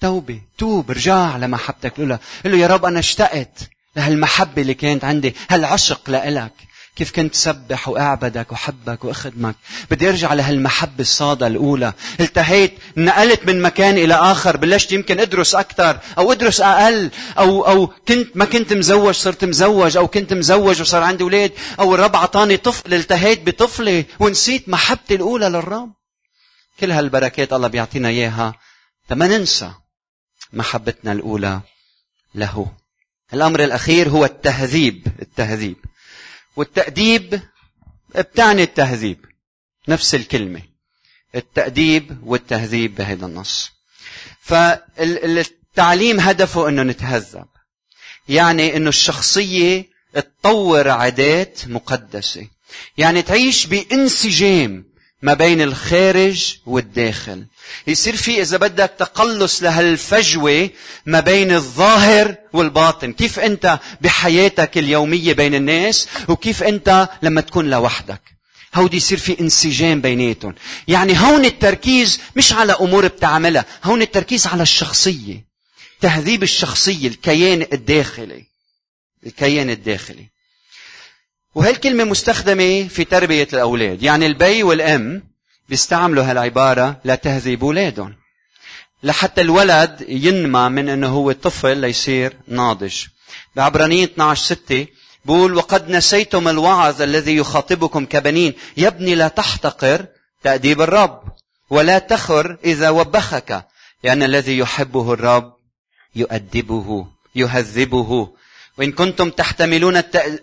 توبة 0.00 0.40
توب 0.58 0.90
رجع 0.90 1.36
لمحبتك. 1.36 2.00
قل 2.00 2.18
له 2.44 2.56
يا 2.56 2.66
رب 2.66 2.84
أنا 2.84 2.98
اشتقت 2.98 3.58
لهالمحبة 3.96 4.62
اللي 4.62 4.74
كانت 4.74 5.04
عندي 5.04 5.34
هالعشق 5.50 6.10
لإلك. 6.10 6.52
كيف 6.96 7.12
كنت 7.12 7.34
سبح 7.34 7.88
وأعبدك 7.88 8.52
وحبك 8.52 9.04
وأخدمك. 9.04 9.54
بدي 9.90 10.08
أرجع 10.08 10.34
لهالمحبة 10.34 11.00
الصادة 11.00 11.46
الأولى. 11.46 11.92
التهيت 12.20 12.78
نقلت 12.96 13.46
من 13.46 13.62
مكان 13.62 13.98
إلى 13.98 14.14
آخر. 14.14 14.56
بلشت 14.56 14.92
يمكن 14.92 15.20
أدرس 15.20 15.54
أكثر 15.54 15.98
أو 16.18 16.32
أدرس 16.32 16.60
أقل. 16.60 17.10
أو 17.38 17.66
أو 17.66 17.86
كنت 17.86 18.36
ما 18.36 18.44
كنت 18.44 18.72
مزوج 18.72 19.14
صرت 19.14 19.44
مزوج. 19.44 19.96
أو 19.96 20.08
كنت 20.08 20.32
مزوج 20.32 20.80
وصار 20.80 21.02
عندي 21.02 21.24
أولاد. 21.24 21.52
أو 21.80 21.94
الرب 21.94 22.14
أعطاني 22.14 22.56
طفل 22.56 22.94
التهيت 22.94 23.46
بطفلي 23.46 24.04
ونسيت 24.20 24.68
محبتي 24.68 25.14
الأولى 25.14 25.48
للرب. 25.48 25.92
كل 26.80 26.90
هالبركات 26.90 27.52
الله 27.52 27.68
بيعطينا 27.68 28.08
إياها. 28.08 28.54
فما 29.08 29.26
ننسى 29.26 29.70
محبتنا 30.52 31.12
الأولى 31.12 31.60
له. 32.34 32.72
الأمر 33.34 33.64
الأخير 33.64 34.08
هو 34.08 34.24
التهذيب 34.24 35.06
التهذيب. 35.22 35.76
والتأديب 36.56 37.40
بتعني 38.14 38.62
التهذيب. 38.62 39.24
نفس 39.88 40.14
الكلمة. 40.14 40.62
التأديب 41.34 42.18
والتهذيب 42.22 42.94
بهذا 42.94 43.26
النص. 43.26 43.72
فالتعليم 44.40 46.20
هدفه 46.20 46.68
إنه 46.68 46.82
نتهذب. 46.82 47.46
يعني 48.28 48.76
إنه 48.76 48.88
الشخصية 48.88 49.88
تطور 50.12 50.88
عادات 50.88 51.68
مقدسة. 51.68 52.48
يعني 52.98 53.22
تعيش 53.22 53.66
بانسجام. 53.66 54.84
ما 55.22 55.34
بين 55.34 55.62
الخارج 55.62 56.56
والداخل. 56.66 57.44
يصير 57.86 58.16
في 58.16 58.42
إذا 58.42 58.56
بدك 58.56 58.92
تقلص 58.98 59.62
لهالفجوة 59.62 60.70
ما 61.06 61.20
بين 61.20 61.52
الظاهر 61.52 62.34
والباطن. 62.52 63.12
كيف 63.12 63.38
أنت 63.38 63.78
بحياتك 64.00 64.78
اليومية 64.78 65.32
بين 65.32 65.54
الناس؟ 65.54 66.08
وكيف 66.28 66.62
أنت 66.62 67.08
لما 67.22 67.40
تكون 67.40 67.70
لوحدك؟ 67.70 68.20
هودي 68.74 68.96
يصير 68.96 69.18
في 69.18 69.40
انسجام 69.40 70.00
بيناتهم. 70.00 70.54
يعني 70.88 71.18
هون 71.18 71.44
التركيز 71.44 72.20
مش 72.36 72.52
على 72.52 72.72
أمور 72.72 73.06
بتعملها 73.06 73.64
هون 73.84 74.02
التركيز 74.02 74.46
على 74.46 74.62
الشخصية. 74.62 75.44
تهذيب 76.00 76.42
الشخصية 76.42 77.08
الكيان 77.08 77.66
الداخلي. 77.72 78.44
الكيان 79.26 79.70
الداخلي. 79.70 80.26
وهالكلمة 81.58 82.04
مستخدمة 82.04 82.88
في 82.88 83.04
تربية 83.04 83.48
الأولاد. 83.52 84.02
يعني 84.02 84.26
البي 84.26 84.62
والأم 84.62 85.22
بيستعملوا 85.68 86.24
هالعبارة 86.24 87.00
لتهذيب 87.04 87.64
أولادهم. 87.64 88.14
لحتى 89.02 89.40
الولد 89.40 90.04
ينمى 90.08 90.68
من 90.68 90.88
أنه 90.88 91.08
هو 91.08 91.32
طفل 91.32 91.76
ليصير 91.76 92.36
ناضج. 92.48 93.04
بعبرانيين 93.56 94.08
12 94.08 94.44
6 94.44 94.86
بقول 95.24 95.54
وقد 95.54 95.90
نسيتم 95.90 96.48
الوعظ 96.48 97.02
الذي 97.02 97.36
يخاطبكم 97.36 98.04
كبنين. 98.04 98.54
يا 98.76 98.88
ابني 98.88 99.14
لا 99.14 99.28
تحتقر 99.28 100.06
تأديب 100.42 100.80
الرب 100.80 101.22
ولا 101.70 101.98
تخر 101.98 102.56
إذا 102.64 102.90
وبخك. 102.90 103.66
لأن 104.04 104.22
الذي 104.22 104.58
يحبه 104.58 105.12
الرب 105.12 105.52
يؤدبه 106.16 107.06
يهذبه 107.34 108.28
وإن 108.78 108.92
كنتم 108.92 109.30
تحتملون 109.30 109.96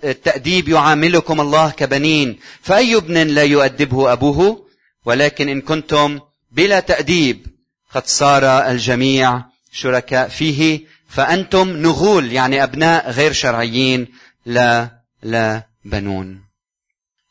التأديب 0.04 0.70
يعاملكم 0.70 1.42
الله 1.42 1.72
كبنين 1.72 2.40
فأي 2.62 2.96
ابن 2.96 3.18
لا 3.18 3.44
يؤدبه 3.44 4.14
أبوه؟ 4.14 4.68
ولكن 5.06 5.50
إن 5.50 5.62
كنتم 5.62 6.20
بلا 6.52 6.80
تأديب 6.80 7.48
قد 7.92 8.08
صار 8.08 8.44
الجميع 8.46 9.44
شركاء 9.72 10.28
فيه 10.28 10.86
فأنتم 11.10 11.70
نغول 11.70 12.32
يعني 12.32 12.64
أبناء 12.64 13.12
غير 13.12 13.34
شرعيين 13.34 14.08
لا 14.46 15.02
لا 15.24 15.68
بنون. 15.86 16.46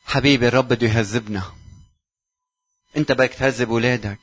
حبيبي 0.07 0.49
الرب 0.49 0.69
بده 0.69 0.87
يهذبنا. 0.87 1.43
أنت 2.97 3.13
بدك 3.13 3.35
تهذب 3.35 3.71
اولادك 3.71 4.19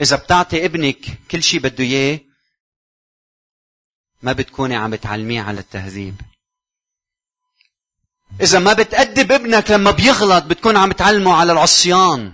إذا 0.00 0.16
بتعطي 0.16 0.64
ابنك 0.64 0.98
كل 1.30 1.42
شيء 1.42 1.60
بده 1.60 1.84
إياه 1.84 2.20
ما 4.24 4.32
بتكوني 4.32 4.76
عم 4.76 4.90
بتعلميه 4.90 5.42
على 5.42 5.60
التهذيب. 5.60 6.20
إذا 8.40 8.58
ما 8.58 8.72
بتأدب 8.72 9.32
ابنك 9.32 9.70
لما 9.70 9.90
بيغلط 9.90 10.44
بتكون 10.44 10.76
عم 10.76 10.92
تعلمه 10.92 11.34
على 11.34 11.52
العصيان. 11.52 12.32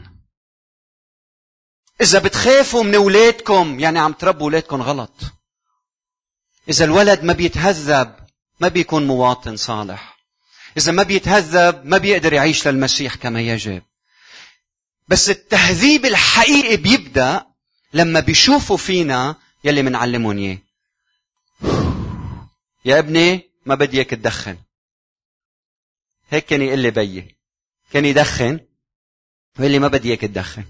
إذا 2.00 2.18
بتخافوا 2.18 2.82
من 2.82 2.94
أولادكم 2.94 3.80
يعني 3.80 3.98
عم 3.98 4.12
تربوا 4.12 4.42
أولادكم 4.42 4.82
غلط. 4.82 5.12
إذا 6.68 6.84
الولد 6.84 7.24
ما 7.24 7.32
بيتهذب 7.32 8.14
ما 8.60 8.68
بيكون 8.68 9.06
مواطن 9.06 9.56
صالح. 9.56 10.18
إذا 10.76 10.92
ما 10.92 11.02
بيتهذب 11.02 11.86
ما 11.86 11.98
بيقدر 11.98 12.32
يعيش 12.32 12.68
للمسيح 12.68 13.14
كما 13.14 13.40
يجب. 13.40 13.82
بس 15.08 15.30
التهذيب 15.30 16.06
الحقيقي 16.06 16.76
بيبدأ 16.76 17.46
لما 17.92 18.20
بيشوفوا 18.20 18.76
فينا 18.76 19.36
يلي 19.64 19.82
منعلمهم 19.82 20.38
إياه. 20.38 20.58
يا 22.84 22.98
ابني 22.98 23.50
ما 23.66 23.74
بدي 23.74 23.96
اياك 23.96 24.10
تدخن. 24.10 24.58
هيك 26.30 26.46
كان 26.46 26.62
يقول 26.62 26.78
لي 26.78 26.90
بيي. 26.90 27.36
كان 27.92 28.04
يدخن. 28.04 28.60
ويقول 29.58 29.72
لي 29.72 29.78
ما 29.78 29.88
بدي 29.88 30.08
اياك 30.08 30.20
تدخن. 30.20 30.64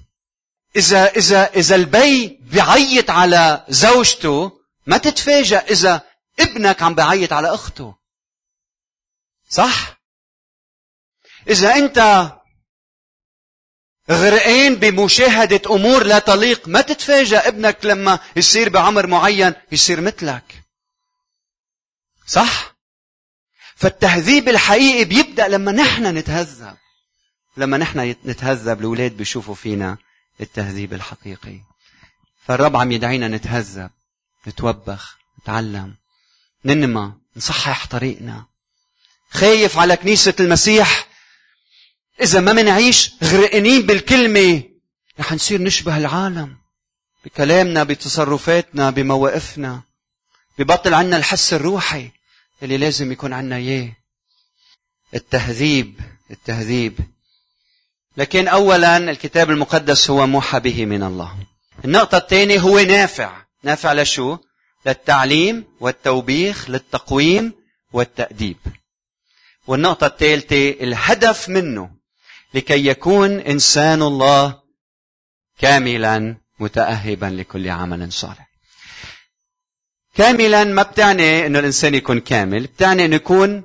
إذا 0.77 1.07
إذا 1.07 1.45
إذا 1.45 1.75
البي 1.75 2.39
بيعيط 2.43 3.11
على 3.11 3.67
زوجته 3.69 4.61
ما 4.87 4.97
تتفاجأ 4.97 5.59
إذا 5.59 6.03
ابنك 6.41 6.83
عم 6.83 6.95
بيعيط 6.95 7.33
على 7.33 7.55
أخته. 7.55 7.95
صح؟ 9.49 10.01
إذا 11.49 11.75
أنت 11.75 12.31
غرقان 14.11 14.75
بمشاهدة 14.77 15.75
أمور 15.75 16.05
لا 16.05 16.19
تليق 16.19 16.69
ما 16.69 16.81
تتفاجأ 16.81 17.49
ابنك 17.49 17.85
لما 17.85 18.19
يصير 18.37 18.69
بعمر 18.69 19.07
معين 19.07 19.55
يصير 19.73 20.01
مثلك. 20.01 20.60
صح؟ 22.31 22.77
فالتهذيب 23.77 24.49
الحقيقي 24.49 25.05
بيبدأ 25.05 25.49
لما 25.49 25.73
نحن 25.73 26.17
نتهذب. 26.17 26.77
لما 27.57 27.77
نحن 27.77 28.15
نتهذب 28.25 28.81
الأولاد 28.81 29.17
بيشوفوا 29.17 29.55
فينا 29.55 29.99
التهذيب 30.41 30.95
الحقيقي. 30.95 31.61
فالرب 32.47 32.77
عم 32.77 32.93
يدعينا 32.93 33.29
نتهذب 33.29 33.91
نتوبخ 34.49 35.19
نتعلم 35.43 35.95
ننمى 36.65 37.13
نصحح 37.37 37.87
طريقنا. 37.87 38.47
خايف 39.31 39.79
على 39.79 39.97
كنيسة 39.97 40.35
المسيح؟ 40.41 41.09
إذا 42.23 42.41
ما 42.41 42.53
منعيش 42.53 43.13
غرقانين 43.25 43.83
بالكلمة. 43.83 44.63
رح 45.21 45.33
نصير 45.33 45.63
نشبه 45.63 45.97
العالم. 45.97 46.57
بكلامنا 47.25 47.85
بتصرفاتنا 47.85 48.91
بمواقفنا. 48.91 49.83
ببطل 50.59 50.95
عنا 50.95 51.17
الحس 51.17 51.53
الروحي. 51.53 52.11
اللي 52.63 52.79
لازم 52.79 53.13
يكون 53.13 53.33
عنا 53.33 53.57
إياه. 53.57 53.93
التهذيب 55.15 56.01
التهذيب. 56.31 56.99
لكن 58.17 58.49
أولا 58.49 58.97
الكتاب 58.97 59.51
المقدس 59.51 60.11
هو 60.11 60.27
موحى 60.27 60.61
به 60.61 60.87
من 60.87 61.03
الله. 61.03 61.37
النقطة 61.85 62.19
الثانية 62.19 62.61
هو 62.61 62.79
نافع. 62.79 63.43
نافع 63.63 63.93
لشو؟ 63.93 64.39
للتعليم 64.87 65.65
والتوبيخ 65.81 66.71
للتقويم 66.71 67.53
والتأديب. 67.93 68.57
والنقطة 69.67 70.07
الثالثة 70.07 70.71
الهدف 70.71 71.49
منه 71.49 71.91
لكي 72.55 72.87
يكون 72.87 73.41
إنسان 73.41 74.03
الله 74.03 74.61
كاملا 75.59 76.37
متأهبا 76.61 77.27
لكل 77.27 77.69
عمل 77.69 78.13
صالح. 78.13 78.50
كاملا 80.21 80.65
ما 80.65 80.83
بتعني 80.83 81.47
إنه 81.47 81.59
الإنسان 81.59 81.95
يكون 81.95 82.21
كامل 82.21 82.67
بتعني 82.67 83.05
إنه 83.05 83.17
يكون 83.17 83.65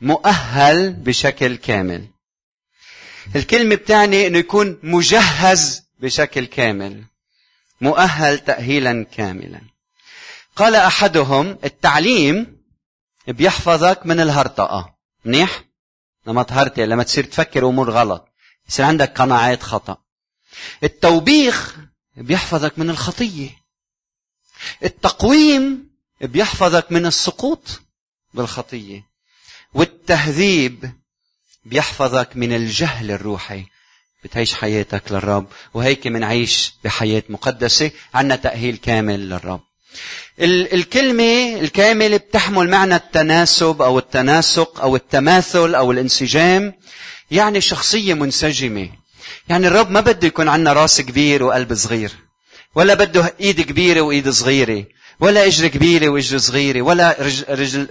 مؤهل 0.00 0.92
بشكل 0.92 1.56
كامل. 1.56 2.08
الكلمة 3.36 3.74
بتعني 3.74 4.26
إنه 4.26 4.38
يكون 4.38 4.78
مجهز 4.82 5.82
بشكل 5.98 6.44
كامل 6.44 7.04
مؤهل 7.80 8.38
تأهيلا 8.38 9.04
كاملا. 9.04 9.60
قال 10.56 10.74
أحدهم 10.74 11.58
التعليم 11.64 12.62
بيحفظك 13.28 14.06
من 14.06 14.20
الهرطقة. 14.20 14.94
منيح؟ 15.24 15.64
لما 16.26 16.42
تهرتي 16.42 16.86
لما 16.86 17.02
تصير 17.02 17.24
تفكر 17.24 17.68
أمور 17.68 17.90
غلط 17.90 18.28
يصير 18.68 18.84
عندك 18.84 19.20
قناعات 19.20 19.62
خطأ. 19.62 19.96
التوبيخ 20.82 21.76
بيحفظك 22.16 22.78
من 22.78 22.90
الخطية. 22.90 23.50
التقويم 24.84 25.85
بيحفظك 26.20 26.92
من 26.92 27.06
السقوط 27.06 27.80
بالخطية 28.34 29.02
والتهذيب 29.74 30.90
بيحفظك 31.64 32.28
من 32.34 32.52
الجهل 32.52 33.10
الروحي. 33.10 33.64
بتعيش 34.24 34.54
حياتك 34.54 35.02
للرب 35.12 35.46
وهيك 35.74 36.06
منعيش 36.06 36.74
بحياة 36.84 37.22
مقدسة 37.28 37.90
عنا 38.14 38.36
تأهيل 38.36 38.76
كامل 38.76 39.28
للرب. 39.28 39.60
الكلمة 40.40 41.60
الكاملة 41.60 42.16
بتحمل 42.16 42.70
معنى 42.70 42.96
التناسب 42.96 43.82
أو 43.82 43.98
التناسق 43.98 44.80
أو 44.80 44.96
التماثل 44.96 45.74
أو 45.74 45.92
الانسجام 45.92 46.74
يعني 47.30 47.60
شخصية 47.60 48.14
منسجمة. 48.14 48.90
يعني 49.48 49.66
الرب 49.66 49.90
ما 49.90 50.00
بده 50.00 50.26
يكون 50.26 50.48
عنا 50.48 50.72
راس 50.72 51.00
كبير 51.00 51.42
وقلب 51.42 51.74
صغير 51.74 52.12
ولا 52.74 52.94
بده 52.94 53.34
إيد 53.40 53.60
كبيرة 53.60 54.00
وإيد 54.00 54.30
صغيرة. 54.30 54.84
ولا 55.20 55.46
إجر 55.46 55.68
كبيرة 55.68 56.08
وإجر 56.08 56.38
صغيرة 56.38 56.82
ولا 56.82 57.16
رجل, 57.48 57.88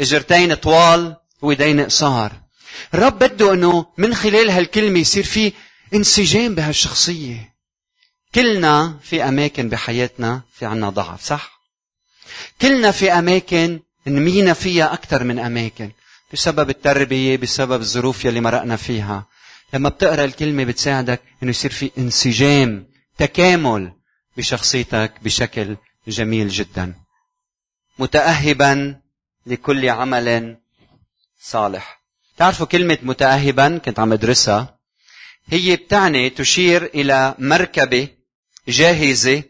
إجرتين 0.00 0.54
طوال 0.54 1.16
وايدين 1.42 1.80
قصار 1.80 2.32
الرب 2.94 3.18
بده 3.18 3.52
إنه 3.52 3.86
من 3.98 4.14
خلال 4.14 4.50
هالكلمة 4.50 4.98
يصير 4.98 5.24
في 5.24 5.52
انسجام 5.94 6.54
بهالشخصية. 6.54 7.54
كلنا 8.34 8.98
في 9.02 9.24
أماكن 9.24 9.68
بحياتنا 9.68 10.42
في 10.58 10.66
عنا 10.66 10.90
ضعف 10.90 11.24
صح؟ 11.24 11.60
كلنا 12.62 12.90
في 12.90 13.12
أماكن 13.12 13.80
نمينا 14.06 14.52
فيها 14.52 14.92
أكثر 14.92 15.24
من 15.24 15.38
أماكن 15.38 15.90
بسبب 16.32 16.70
التربية 16.70 17.36
بسبب 17.36 17.80
الظروف 17.80 18.24
يلي 18.24 18.40
مرقنا 18.40 18.76
فيها. 18.76 19.26
لما 19.74 19.88
بتقرأ 19.88 20.24
الكلمة 20.24 20.64
بتساعدك 20.64 21.20
أنه 21.42 21.50
يصير 21.50 21.70
في 21.70 21.90
انسجام 21.98 22.86
تكامل 23.18 23.92
بشخصيتك 24.36 25.12
بشكل 25.22 25.76
جميل 26.08 26.48
جدا. 26.48 26.94
متأهبا 27.98 29.00
لكل 29.46 29.88
عمل 29.88 30.56
صالح. 31.42 32.02
تعرفوا 32.36 32.66
كلمة 32.66 32.98
متأهبا 33.02 33.78
كنت 33.78 33.98
عم 33.98 34.12
أدرسها 34.12 34.78
هي 35.46 35.76
بتعني 35.76 36.30
تشير 36.30 36.84
إلى 36.84 37.34
مركبة 37.38 38.08
جاهزة 38.68 39.42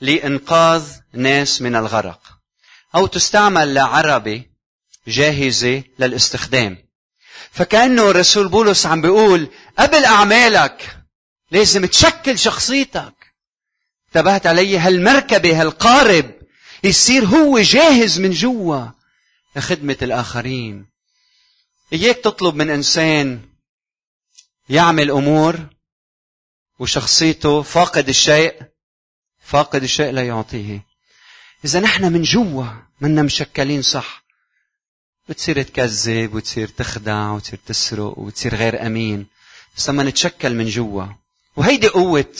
لإنقاذ 0.00 0.96
ناس 1.12 1.62
من 1.62 1.76
الغرق 1.76 2.20
أو 2.94 3.06
تستعمل 3.06 3.74
لعربة 3.74 4.44
جاهزة 5.08 5.82
للاستخدام. 5.98 6.78
فكأنه 7.50 8.10
الرسول 8.10 8.48
بولس 8.48 8.86
عم 8.86 9.00
بيقول 9.02 9.50
قبل 9.78 10.04
أعمالك 10.04 10.96
لازم 11.50 11.86
تشكل 11.86 12.38
شخصيتك. 12.38 13.17
انتبهت 14.08 14.46
علي؟ 14.46 14.78
هالمركبة 14.78 15.60
هالقارب 15.60 16.34
يصير 16.84 17.24
هو 17.24 17.58
جاهز 17.58 18.18
من 18.18 18.30
جوا. 18.30 18.86
لخدمة 19.56 19.96
الآخرين. 20.02 20.86
إياك 21.92 22.16
تطلب 22.16 22.54
من 22.54 22.70
إنسان 22.70 23.40
يعمل 24.68 25.10
أمور 25.10 25.66
وشخصيته 26.78 27.62
فاقد 27.62 28.08
الشيء 28.08 28.62
فاقد 29.44 29.82
الشيء 29.82 30.10
لا 30.10 30.26
يعطيه. 30.26 30.86
إذا 31.64 31.80
نحن 31.80 32.12
من 32.12 32.22
جوا 32.22 32.66
منا 33.00 33.22
مشكلين 33.22 33.82
صح. 33.82 34.24
بتصير 35.28 35.62
تكذب 35.62 36.34
وتصير 36.34 36.68
تخدع 36.68 37.30
وتصير 37.30 37.58
تسرق 37.66 38.18
وتصير 38.18 38.54
غير 38.54 38.86
أمين. 38.86 39.26
بس 39.76 39.88
لما 39.90 40.02
نتشكل 40.02 40.54
من 40.54 40.68
جوا. 40.68 41.06
وهيدي 41.56 41.88
قوة 41.88 42.34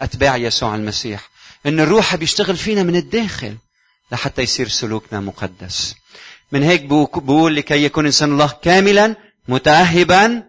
أتباع 0.00 0.36
يسوع 0.36 0.74
المسيح. 0.74 1.30
إن 1.66 1.80
الروح 1.80 2.16
بيشتغل 2.16 2.56
فينا 2.56 2.82
من 2.82 2.96
الداخل 2.96 3.56
لحتى 4.12 4.42
يصير 4.42 4.68
سلوكنا 4.68 5.20
مقدس. 5.20 5.94
من 6.52 6.62
هيك 6.62 6.82
بقول 6.82 7.56
لكي 7.56 7.84
يكون 7.84 8.06
إنسان 8.06 8.32
الله 8.32 8.58
كاملا 8.62 9.16
متأهبا. 9.48 10.42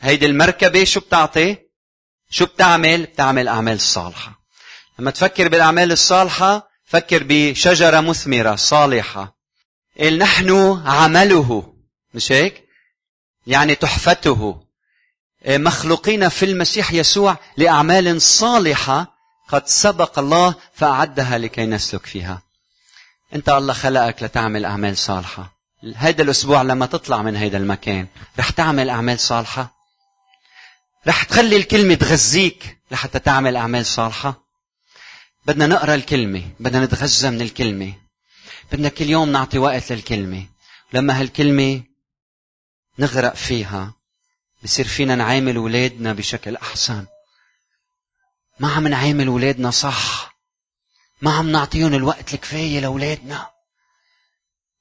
هيدي 0.00 0.26
المركبة 0.26 0.84
شو 0.84 1.00
بتعطي؟ 1.00 1.56
شو 2.30 2.46
بتعمل؟ 2.46 3.02
بتعمل 3.02 3.48
أعمال 3.48 3.74
الصالحة 3.74 4.40
لما 4.98 5.10
تفكر 5.10 5.48
بالأعمال 5.48 5.92
الصالحة 5.92 6.68
فكر 6.84 7.22
بشجرة 7.28 8.00
مثمرة 8.00 8.54
صالحة. 8.54 9.36
نحن 10.18 10.82
عمله. 10.86 11.74
مش 12.14 12.32
هيك؟ 12.32 12.64
يعني 13.46 13.74
تحفته. 13.74 14.63
مخلوقين 15.48 16.28
في 16.28 16.44
المسيح 16.44 16.92
يسوع 16.92 17.36
لأعمال 17.56 18.22
صالحة 18.22 19.14
قد 19.48 19.66
سبق 19.66 20.18
الله 20.18 20.54
فأعدها 20.74 21.38
لكي 21.38 21.66
نسلك 21.66 22.06
فيها. 22.06 22.42
أنت 23.34 23.48
الله 23.48 23.72
خلقك 23.72 24.22
لتعمل 24.22 24.64
أعمال 24.64 24.96
صالحة. 24.96 25.54
هيدا 25.96 26.22
الأسبوع 26.24 26.62
لما 26.62 26.86
تطلع 26.86 27.22
من 27.22 27.36
هيدا 27.36 27.58
المكان 27.58 28.06
رح 28.38 28.50
تعمل 28.50 28.90
أعمال 28.90 29.20
صالحة؟ 29.20 29.74
رح 31.06 31.22
تخلي 31.22 31.56
الكلمة 31.56 31.94
تغذيك 31.94 32.78
لحتى 32.90 33.18
تعمل 33.18 33.56
أعمال 33.56 33.86
صالحة؟ 33.86 34.44
بدنا 35.46 35.66
نقرأ 35.66 35.94
الكلمة 35.94 36.42
بدنا 36.60 36.84
نتغذى 36.84 37.30
من 37.30 37.40
الكلمة. 37.40 37.94
بدنا 38.72 38.88
كل 38.88 39.10
يوم 39.10 39.28
نعطي 39.28 39.58
وقت 39.58 39.92
للكلمة. 39.92 40.46
لما 40.92 41.20
هالكلمة 41.20 41.82
نغرق 42.98 43.34
فيها 43.34 43.94
بصير 44.64 44.86
فينا 44.86 45.14
نعامل 45.14 45.58
ولادنا 45.58 46.12
بشكل 46.12 46.56
أحسن. 46.56 47.06
ما 48.60 48.72
عم 48.72 48.88
نعامل 48.88 49.28
ولادنا 49.28 49.70
صح. 49.70 50.36
ما 51.22 51.32
عم 51.32 51.50
نعطيهم 51.50 51.94
الوقت 51.94 52.34
الكفاية 52.34 52.80
لأولادنا. 52.80 53.50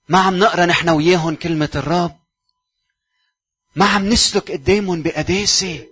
ما 0.09 0.19
عم 0.19 0.39
نقرأ 0.39 0.65
نحن 0.65 0.89
وياهم 0.89 1.35
كلمة 1.35 1.69
الرب. 1.75 2.19
ما 3.75 3.85
عم 3.85 4.09
نسلك 4.09 4.51
قدامهم 4.51 5.03
بقداسة. 5.03 5.87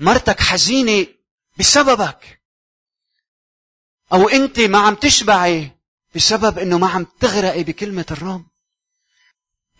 مرتك 0.00 0.40
حزينة 0.40 1.06
بسببك. 1.58 2.40
أو 4.12 4.28
أنت 4.28 4.60
ما 4.60 4.78
عم 4.78 4.94
تشبعي 4.94 5.70
بسبب 6.14 6.58
أنه 6.58 6.78
ما 6.78 6.88
عم 6.88 7.06
تغرقي 7.20 7.64
بكلمة 7.64 8.06
الرب. 8.10 8.53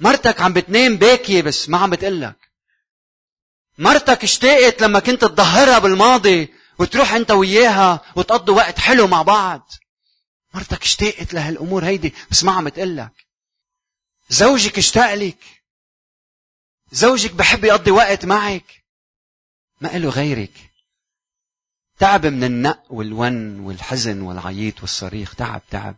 مرتك 0.04 0.40
عم 0.40 0.52
بتنام 0.52 0.96
باكية 0.96 1.42
بس 1.42 1.68
ما 1.68 1.78
عم 1.78 1.90
بتقلك 1.90 2.36
مرتك 3.78 4.22
اشتاقت 4.22 4.82
لما 4.82 4.98
كنت 4.98 5.24
تظهرها 5.24 5.78
بالماضي 5.78 6.54
وتروح 6.78 7.12
انت 7.12 7.30
وياها 7.30 8.00
وتقضوا 8.16 8.56
وقت 8.56 8.78
حلو 8.78 9.06
مع 9.06 9.22
بعض. 9.22 9.72
مرتك 10.54 10.82
اشتاقت 10.82 11.34
لهالأمور 11.34 11.84
هيدي 11.84 12.14
بس 12.30 12.44
ما 12.44 12.52
عم 12.52 12.68
تقلك 12.68 13.26
زوجك 14.28 14.78
اشتاق 14.78 15.14
لك 15.14 15.38
زوجك 16.92 17.34
بحب 17.34 17.64
يقضي 17.64 17.90
وقت 17.90 18.24
معك. 18.24 18.84
ما 19.80 19.88
له 19.88 20.08
غيرك. 20.08 20.72
تعب 21.98 22.26
من 22.26 22.44
النق 22.44 22.82
والون 22.90 23.60
والحزن 23.60 24.20
والعييط 24.20 24.80
والصريخ. 24.80 25.34
تعب 25.34 25.62
تعب. 25.70 25.96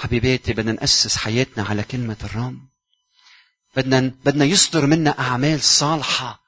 حبيباتي 0.00 0.52
بدنا 0.52 0.72
نأسس 0.72 1.16
حياتنا 1.16 1.64
على 1.64 1.82
كلمة 1.82 2.16
الرب 2.24 2.58
بدنا 3.76 4.14
بدنا 4.24 4.44
يصدر 4.44 4.86
منا 4.86 5.18
أعمال 5.18 5.60
صالحة. 5.60 6.40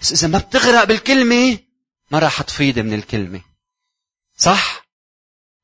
بس 0.00 0.12
إذا 0.12 0.28
ما 0.28 0.38
بتغرق 0.38 0.84
بالكلمة 0.84 1.58
ما 2.10 2.18
راح 2.18 2.42
تفيض 2.42 2.78
من 2.78 2.94
الكلمة. 2.94 3.40
صح؟ 4.36 4.86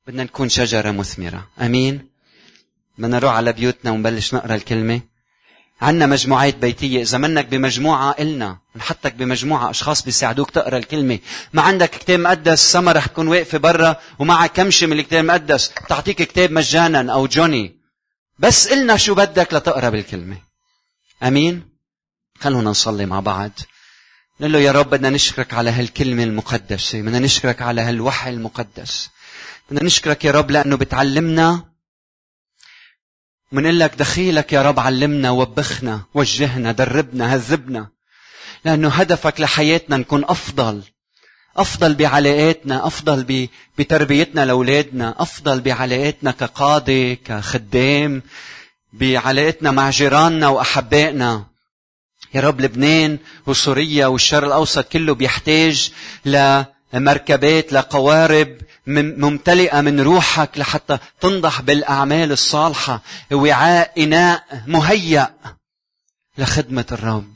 بدنا 0.06 0.24
نكون 0.24 0.48
شجرة 0.48 0.90
مثمرة. 0.90 1.50
أمين؟ 1.60 2.08
بدنا 2.98 3.16
نروح 3.16 3.32
على 3.32 3.52
بيوتنا 3.52 3.90
ونبلش 3.90 4.34
نقرأ 4.34 4.54
الكلمة. 4.54 5.00
عنا 5.80 6.06
مجموعات 6.06 6.56
بيتية. 6.56 7.02
إذا 7.02 7.18
منك 7.18 7.46
بمجموعة 7.46 8.16
إلنا 8.18 8.58
نحطك 8.76 9.14
بمجموعة 9.14 9.70
أشخاص 9.70 10.02
بيساعدوك 10.02 10.50
تقرأ 10.50 10.78
الكلمة. 10.78 11.18
ما 11.52 11.62
عندك 11.62 11.90
كتاب 11.90 12.20
مقدس 12.20 12.72
سما 12.72 12.92
رح 12.92 13.06
تكون 13.06 13.28
واقفة 13.28 13.58
برا 13.58 13.96
ومعك 14.18 14.52
كمشة 14.52 14.86
من 14.86 14.98
الكتاب 14.98 15.20
المقدس. 15.20 15.70
تعطيك 15.88 16.22
كتاب 16.22 16.52
مجانا 16.52 17.12
أو 17.12 17.26
جوني. 17.26 17.76
بس 18.38 18.66
إلنا 18.66 18.96
شو 18.96 19.14
بدك 19.14 19.54
لتقرأ 19.54 19.88
بالكلمة. 19.88 20.36
أمين؟ 21.22 21.68
خلونا 22.40 22.70
نصلي 22.70 23.06
مع 23.06 23.20
بعض. 23.20 23.50
نقول 24.40 24.52
له 24.52 24.58
يا 24.58 24.72
رب 24.72 24.90
بدنا 24.90 25.10
نشكرك 25.10 25.54
على 25.54 25.70
هالكلمة 25.70 26.24
المقدسة. 26.24 27.02
بدنا 27.02 27.18
نشكرك 27.18 27.62
على 27.62 27.80
هالوحي 27.80 28.30
المقدس. 28.30 29.10
بدنا 29.70 29.84
نشكرك 29.84 30.24
يا 30.24 30.30
رب 30.30 30.50
لأنه 30.50 30.76
بتعلمنا 30.76 31.64
منقول 33.52 33.80
لك 33.80 33.94
دخيلك 33.94 34.52
يا 34.52 34.62
رب 34.62 34.80
علمنا 34.80 35.30
وبخنا 35.30 36.00
وجهنا 36.14 36.72
دربنا 36.72 37.34
هذبنا. 37.34 37.88
لأنه 38.64 38.88
هدفك 38.88 39.40
لحياتنا 39.40 39.96
نكون 39.96 40.24
أفضل. 40.24 40.82
أفضل 41.56 41.94
بعلاقاتنا 41.94 42.86
أفضل 42.86 43.48
بتربيتنا 43.78 44.44
لأولادنا 44.44 45.14
أفضل 45.18 45.60
بعلاقاتنا 45.60 46.30
كقاضي 46.30 47.16
كخدام 47.16 48.22
بعلاقتنا 48.92 49.70
مع 49.70 49.90
جيراننا 49.90 50.48
وأحبائنا. 50.48 51.46
يا 52.34 52.40
رب 52.40 52.60
لبنان 52.60 53.18
وسوريا 53.46 54.06
والشرق 54.06 54.46
الأوسط 54.46 54.88
كله 54.88 55.14
بيحتاج 55.14 55.92
لمركبات 56.92 57.72
لقوارب 57.72 58.56
ممتلئة 58.86 59.80
من 59.80 60.00
روحك 60.00 60.58
لحتى 60.58 60.98
تنضح 61.20 61.60
بالأعمال 61.60 62.32
الصالحة. 62.32 63.02
وعاء 63.32 64.02
إناء 64.02 64.62
مهيأ 64.66 65.34
لخدمة 66.38 66.86
الرب. 66.92 67.34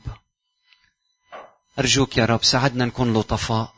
أرجوك 1.79 2.17
يا 2.17 2.25
رب 2.25 2.43
ساعدنا 2.43 2.85
نكون 2.85 3.13
لطفاء. 3.13 3.73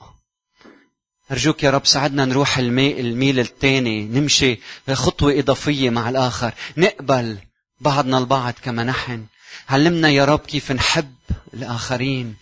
أرجوك 1.31 1.63
يا 1.63 1.69
رب 1.69 1.85
ساعدنا 1.85 2.25
نروح 2.25 2.57
المي... 2.57 2.99
الميل 2.99 3.39
الثاني 3.39 4.05
نمشي 4.05 4.59
خطوة 4.93 5.39
إضافية 5.39 5.89
مع 5.89 6.09
الآخر. 6.09 6.53
نقبل 6.77 7.37
بعضنا 7.79 8.17
البعض 8.17 8.53
كما 8.63 8.83
نحن. 8.83 9.25
علمنا 9.69 10.09
يا 10.09 10.25
رب 10.25 10.39
كيف 10.39 10.71
نحب 10.71 11.15
الآخرين. 11.53 12.35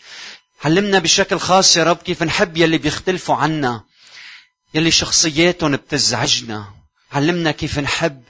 علمنا 0.65 0.99
بشكل 0.99 1.39
خاص 1.39 1.77
يا 1.77 1.84
رب 1.84 1.97
كيف 1.97 2.23
نحب 2.23 2.57
يلي 2.57 2.77
بيختلفوا 2.77 3.36
عنا. 3.36 3.84
يلي 4.74 4.91
شخصياتهم 4.91 5.76
بتزعجنا. 5.76 6.74
علمنا 7.11 7.51
كيف 7.51 7.80
نحب 7.80 8.24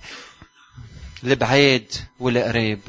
البعيد 1.24 1.94
والقريب. 2.20 2.80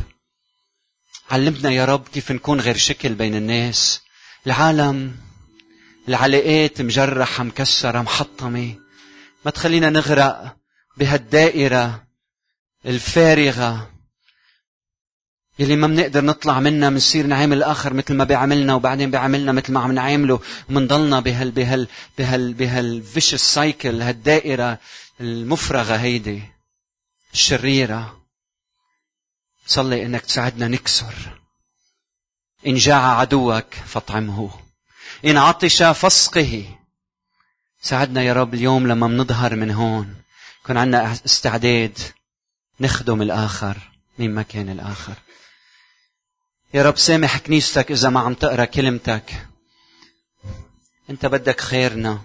علمنا 1.30 1.70
يا 1.70 1.84
رب 1.84 2.08
كيف 2.08 2.32
نكون 2.32 2.60
غير 2.60 2.76
شكل 2.76 3.14
بين 3.14 3.34
الناس. 3.34 4.00
العالم 4.46 5.16
العلاقات 6.08 6.82
مجرحة 6.82 7.44
مكسرة 7.44 8.02
محطمة. 8.02 8.74
ما 9.44 9.50
تخلينا 9.50 9.90
نغرق 9.90 10.56
بهالدائرة 10.96 12.06
الفارغة. 12.86 13.91
يلي 15.58 15.76
ما 15.76 15.86
بنقدر 15.86 16.24
نطلع 16.24 16.60
منها 16.60 16.90
بنصير 16.90 17.26
نعامل 17.26 17.56
الآخر 17.56 17.94
مثل 17.94 18.14
ما 18.14 18.24
بيعملنا 18.24 18.74
وبعدين 18.74 19.10
بيعملنا 19.10 19.52
مثل 19.52 19.72
ما 19.72 19.80
عم 19.80 19.92
نعامله 19.92 20.40
ومنضلنا 20.70 21.20
بهال 21.20 21.50
بهال 21.50 21.88
بهال 22.18 22.54
بهال 22.54 23.02
فيش 23.02 23.34
سايكل 23.34 24.02
هالدائرة 24.02 24.78
المفرغة 25.20 25.96
هيدي 25.96 26.42
الشريرة. 27.32 28.22
صلي 29.66 30.06
إنك 30.06 30.20
تساعدنا 30.20 30.68
نكسر. 30.68 31.14
إن 32.66 32.74
جاع 32.74 33.18
عدوك 33.18 33.74
فاطعمه. 33.74 34.50
إن 35.24 35.36
عطش 35.36 35.82
فاسقه 35.82 36.78
ساعدنا 37.82 38.22
يا 38.22 38.32
رب 38.32 38.54
اليوم 38.54 38.86
لما 38.86 39.06
منظهر 39.06 39.56
من 39.56 39.70
هون. 39.70 40.14
يكون 40.64 40.76
عندنا 40.76 41.12
استعداد 41.12 41.98
نخدم 42.80 43.22
الآخر 43.22 43.76
مما 44.18 44.42
كان 44.42 44.68
الآخر. 44.68 45.14
يا 46.74 46.82
رب 46.82 46.96
سامح 46.96 47.38
كنيستك 47.38 47.90
إذا 47.90 48.08
ما 48.08 48.20
عم 48.20 48.34
تقرأ 48.34 48.64
كلمتك. 48.64 49.46
أنت 51.10 51.26
بدك 51.26 51.60
خيرنا. 51.60 52.20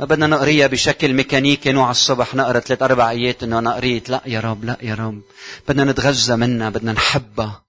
ما 0.00 0.06
بدنا 0.06 0.26
نقريها 0.26 0.66
بشكل 0.66 1.12
ميكانيكي 1.12 1.72
نوع 1.72 1.90
الصبح 1.90 2.34
نقرأ 2.34 2.60
ثلاث 2.60 2.82
أربع 2.82 3.10
آيات 3.10 3.42
إنه 3.42 3.58
أنا 3.58 3.74
قريت. 3.74 4.08
لا 4.08 4.22
يا 4.26 4.40
رب 4.40 4.64
لا 4.64 4.76
يا 4.82 4.94
رب. 4.94 5.22
بدنا 5.68 5.84
نتغذى 5.84 6.36
منها 6.36 6.70
بدنا 6.70 6.92
نحبها. 6.92 7.62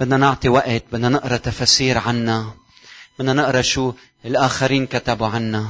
بدنا 0.00 0.16
نعطي 0.16 0.48
وقت 0.48 0.84
بدنا 0.92 1.08
نقرأ 1.08 1.36
تفاسير 1.36 1.98
عنا. 1.98 2.54
بدنا 3.18 3.32
نقرأ 3.32 3.62
شو 3.62 3.92
الآخرين 4.24 4.86
كتبوا 4.86 5.26
عنا. 5.26 5.68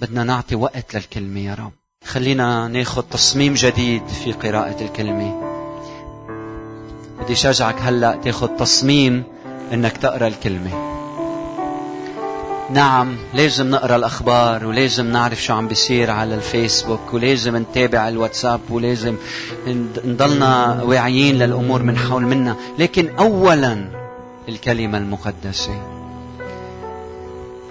بدنا 0.00 0.24
نعطي 0.24 0.54
وقت 0.54 0.94
للكلمة 0.94 1.40
يا 1.40 1.54
رب. 1.54 1.72
خلينا 2.04 2.68
ناخذ 2.68 3.02
تصميم 3.02 3.54
جديد 3.54 4.08
في 4.08 4.32
قراءة 4.32 4.84
الكلمة. 4.84 5.49
بدي 7.30 7.38
شجعك 7.38 7.76
هلا 7.82 8.18
تاخذ 8.24 8.48
تصميم 8.48 9.24
إنك 9.72 9.96
تقرأ 9.96 10.26
الكلمة. 10.26 10.70
نعم 12.70 13.16
لازم 13.34 13.70
نقرأ 13.70 13.96
الأخبار 13.96 14.66
ولازم 14.66 15.12
نعرف 15.12 15.42
شو 15.42 15.54
عم 15.54 15.68
بيصير 15.68 16.10
على 16.10 16.34
الفيسبوك 16.34 17.14
ولازم 17.14 17.56
نتابع 17.56 18.08
الواتساب 18.08 18.60
ولازم 18.70 19.16
نضلنا 20.04 20.82
واعيين 20.82 21.38
للأمور 21.38 21.82
من 21.82 21.98
حول 21.98 22.22
منا. 22.22 22.56
لكن 22.78 23.18
اولا 23.18 23.88
الكلمة 24.48 24.98
المقدسة. 24.98 25.82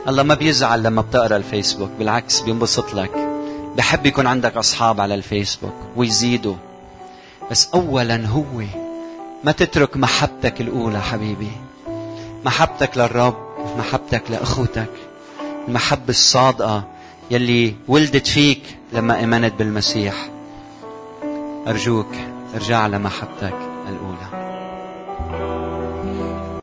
الله 0.08 0.24
ما 0.24 0.34
بيزعل 0.34 0.84
لما 0.84 1.02
بتقرأ 1.02 1.38
الفيسبوك 1.38 1.90
بالعكس 2.00 2.42
بينبسط 2.42 2.94
لك. 2.94 3.12
بحب 3.78 4.06
يكون 4.06 4.28
عندك 4.28 4.58
أصحاب 4.58 5.02
على 5.02 5.16
الفيسبوك 5.16 5.76
ويزيدوا. 5.96 6.56
بس 7.52 7.70
اولا 7.74 8.28
هو 8.28 8.64
ما 9.44 9.52
تترك 9.52 9.98
محبتك 9.98 10.62
الأولى 10.62 11.02
حبيبي. 11.02 11.52
محبتك 12.46 12.98
للرب 12.98 13.38
محبتك 13.78 14.24
لأخوتك. 14.30 14.90
المحبة 15.68 16.10
الصادقة 16.10 16.84
يلي 17.32 17.76
ولدت 17.88 18.28
فيك 18.28 18.62
لما 18.94 19.24
آمنت 19.24 19.54
بالمسيح. 19.54 20.30
أرجوك 21.68 22.16
ارجع 22.56 22.88
لمحبتك. 22.88 23.69